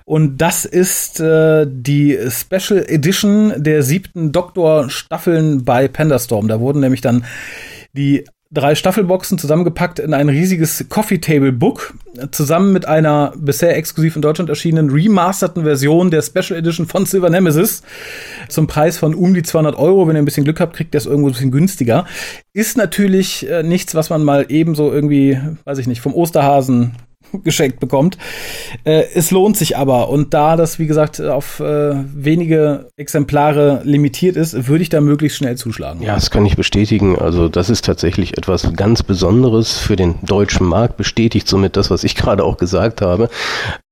Und 0.05 0.39
das 0.39 0.65
ist 0.65 1.21
äh, 1.21 1.67
die 1.69 2.19
Special 2.29 2.85
Edition 2.87 3.53
der 3.57 3.83
siebten 3.83 4.33
Doktor-Staffeln 4.33 5.65
bei 5.65 5.89
Pandastorm. 5.89 6.49
Da 6.49 6.61
wurden 6.61 6.81
nämlich 6.81 7.01
dann 7.01 7.25
die 7.93 8.25
drei 8.53 8.75
Staffelboxen 8.75 9.39
zusammengepackt 9.39 10.01
in 10.01 10.13
ein 10.13 10.29
riesiges 10.29 10.87
Coffee 10.89 11.19
Table 11.19 11.53
Book, 11.53 11.95
zusammen 12.33 12.73
mit 12.73 12.87
einer 12.87 13.33
bisher 13.37 13.77
exklusiv 13.77 14.17
in 14.17 14.23
Deutschland 14.23 14.51
erschienenen 14.51 14.91
remasterten 14.91 15.63
Version 15.63 16.11
der 16.11 16.23
Special 16.23 16.59
Edition 16.59 16.87
von 16.87 17.07
Silver 17.07 17.31
Nemesis 17.31 17.83
zum 18.49 18.67
Preis 18.67 18.99
von 18.99 19.15
um 19.15 19.35
die 19.35 19.45
200 19.45 19.77
Euro. 19.77 20.09
Wenn 20.09 20.17
ihr 20.17 20.23
ein 20.23 20.25
bisschen 20.25 20.45
Glück 20.45 20.59
habt, 20.59 20.75
kriegt 20.75 20.95
ihr 20.95 20.99
es 20.99 21.07
irgendwo 21.07 21.29
ein 21.29 21.33
bisschen 21.33 21.53
günstiger. 21.53 22.07
Ist 22.53 22.77
natürlich 22.77 23.49
äh, 23.49 23.63
nichts, 23.63 23.95
was 23.95 24.11
man 24.11 24.25
mal 24.25 24.47
ebenso 24.49 24.93
irgendwie, 24.93 25.39
weiß 25.65 25.79
ich 25.79 25.87
nicht, 25.87 26.01
vom 26.01 26.15
Osterhasen 26.15 26.97
geschenkt 27.45 27.81
bekommt. 27.81 28.19
Äh, 28.85 29.05
es 29.15 29.31
lohnt 29.31 29.57
sich 29.57 29.77
aber. 29.77 30.09
Und 30.09 30.35
da 30.35 30.57
das, 30.57 30.79
wie 30.79 30.87
gesagt, 30.87 31.21
auf 31.21 31.61
äh, 31.61 31.95
wenige 32.15 32.89
Exemplare 32.97 33.81
limitiert 33.85 34.37
ist, 34.37 34.69
würde 34.69 34.83
ich 34.83 34.89
da 34.89 35.01
möglichst 35.01 35.39
schnell 35.39 35.57
zuschlagen. 35.57 36.03
Ja, 36.03 36.15
das 36.15 36.31
kann 36.31 36.47
ich 36.47 36.57
bestätigen. 36.57 37.19
Also 37.19 37.49
das 37.49 37.71
ist 37.71 37.85
tatsächlich 37.85 38.37
etwas 38.37 38.73
ganz 38.75 39.03
Besonderes 39.03 39.79
für 39.79 39.97
den 39.97 40.17
deutschen 40.23 40.67
Markt, 40.67 40.97
bestätigt 40.97 41.49
somit 41.49 41.77
das, 41.77 41.91
was 41.91 42.05
ich 42.05 42.15
gerade 42.17 42.45
auch 42.45 42.57
gesagt 42.57 43.03
habe. 43.03 43.29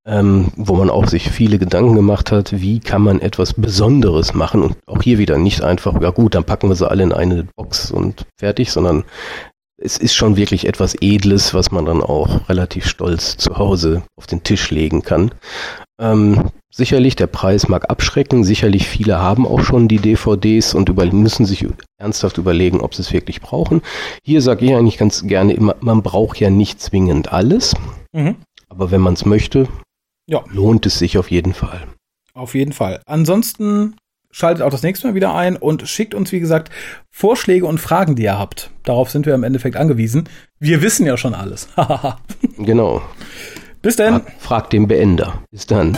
Ähm, 0.07 0.51
wo 0.55 0.75
man 0.75 0.89
auch 0.89 1.05
sich 1.07 1.29
viele 1.29 1.59
Gedanken 1.59 1.93
gemacht 1.93 2.31
hat, 2.31 2.59
wie 2.61 2.79
kann 2.79 3.03
man 3.03 3.21
etwas 3.21 3.53
Besonderes 3.53 4.33
machen 4.33 4.63
und 4.63 4.77
auch 4.87 5.03
hier 5.03 5.19
wieder 5.19 5.37
nicht 5.37 5.61
einfach, 5.61 6.01
ja 6.01 6.09
gut, 6.09 6.33
dann 6.33 6.45
packen 6.45 6.69
wir 6.69 6.75
sie 6.75 6.89
alle 6.89 7.03
in 7.03 7.13
eine 7.13 7.45
Box 7.55 7.91
und 7.91 8.25
fertig, 8.39 8.71
sondern 8.71 9.03
es 9.81 9.97
ist 9.97 10.13
schon 10.13 10.35
wirklich 10.35 10.67
etwas 10.67 10.95
Edles, 10.99 11.53
was 11.53 11.71
man 11.71 11.85
dann 11.85 12.01
auch 12.01 12.49
relativ 12.49 12.87
stolz 12.87 13.37
zu 13.37 13.57
Hause 13.57 14.03
auf 14.17 14.27
den 14.27 14.43
Tisch 14.43 14.71
legen 14.71 15.01
kann. 15.01 15.31
Ähm, 15.99 16.51
sicherlich, 16.71 17.15
der 17.15 17.27
Preis 17.27 17.67
mag 17.67 17.89
abschrecken. 17.89 18.43
Sicherlich, 18.43 18.87
viele 18.87 19.19
haben 19.19 19.47
auch 19.47 19.61
schon 19.61 19.87
die 19.87 19.99
DVDs 19.99 20.73
und 20.73 20.89
über, 20.89 21.05
müssen 21.05 21.45
sich 21.45 21.65
ernsthaft 21.97 22.37
überlegen, 22.37 22.81
ob 22.81 22.93
sie 22.93 23.01
es 23.01 23.13
wirklich 23.13 23.41
brauchen. 23.41 23.81
Hier 24.23 24.41
sage 24.41 24.65
ich 24.65 24.75
eigentlich 24.75 24.97
ganz 24.97 25.25
gerne 25.25 25.53
immer, 25.53 25.75
man 25.79 26.03
braucht 26.03 26.39
ja 26.39 26.49
nicht 26.49 26.81
zwingend 26.81 27.31
alles. 27.31 27.75
Mhm. 28.11 28.35
Aber 28.67 28.91
wenn 28.91 29.01
man 29.01 29.13
es 29.13 29.25
möchte, 29.25 29.67
ja. 30.27 30.43
lohnt 30.51 30.85
es 30.85 30.99
sich 30.99 31.17
auf 31.17 31.31
jeden 31.31 31.53
Fall. 31.53 31.87
Auf 32.33 32.53
jeden 32.53 32.73
Fall. 32.73 33.01
Ansonsten 33.05 33.95
schaltet 34.31 34.63
auch 34.63 34.69
das 34.69 34.83
nächste 34.83 35.07
Mal 35.07 35.15
wieder 35.15 35.33
ein 35.33 35.57
und 35.57 35.87
schickt 35.87 36.13
uns, 36.13 36.31
wie 36.31 36.39
gesagt, 36.39 36.71
Vorschläge 37.09 37.65
und 37.65 37.79
Fragen, 37.79 38.15
die 38.15 38.23
ihr 38.23 38.37
habt. 38.37 38.71
Darauf 38.83 39.09
sind 39.09 39.25
wir 39.25 39.33
im 39.33 39.43
Endeffekt 39.43 39.75
angewiesen. 39.75 40.29
Wir 40.59 40.81
wissen 40.81 41.05
ja 41.05 41.17
schon 41.17 41.33
alles. 41.33 41.67
genau. 42.57 43.01
Bis 43.81 43.95
dann. 43.95 44.21
Frag, 44.21 44.33
frag 44.39 44.69
den 44.69 44.87
Beender. 44.87 45.43
Bis 45.51 45.65
dann. 45.65 45.97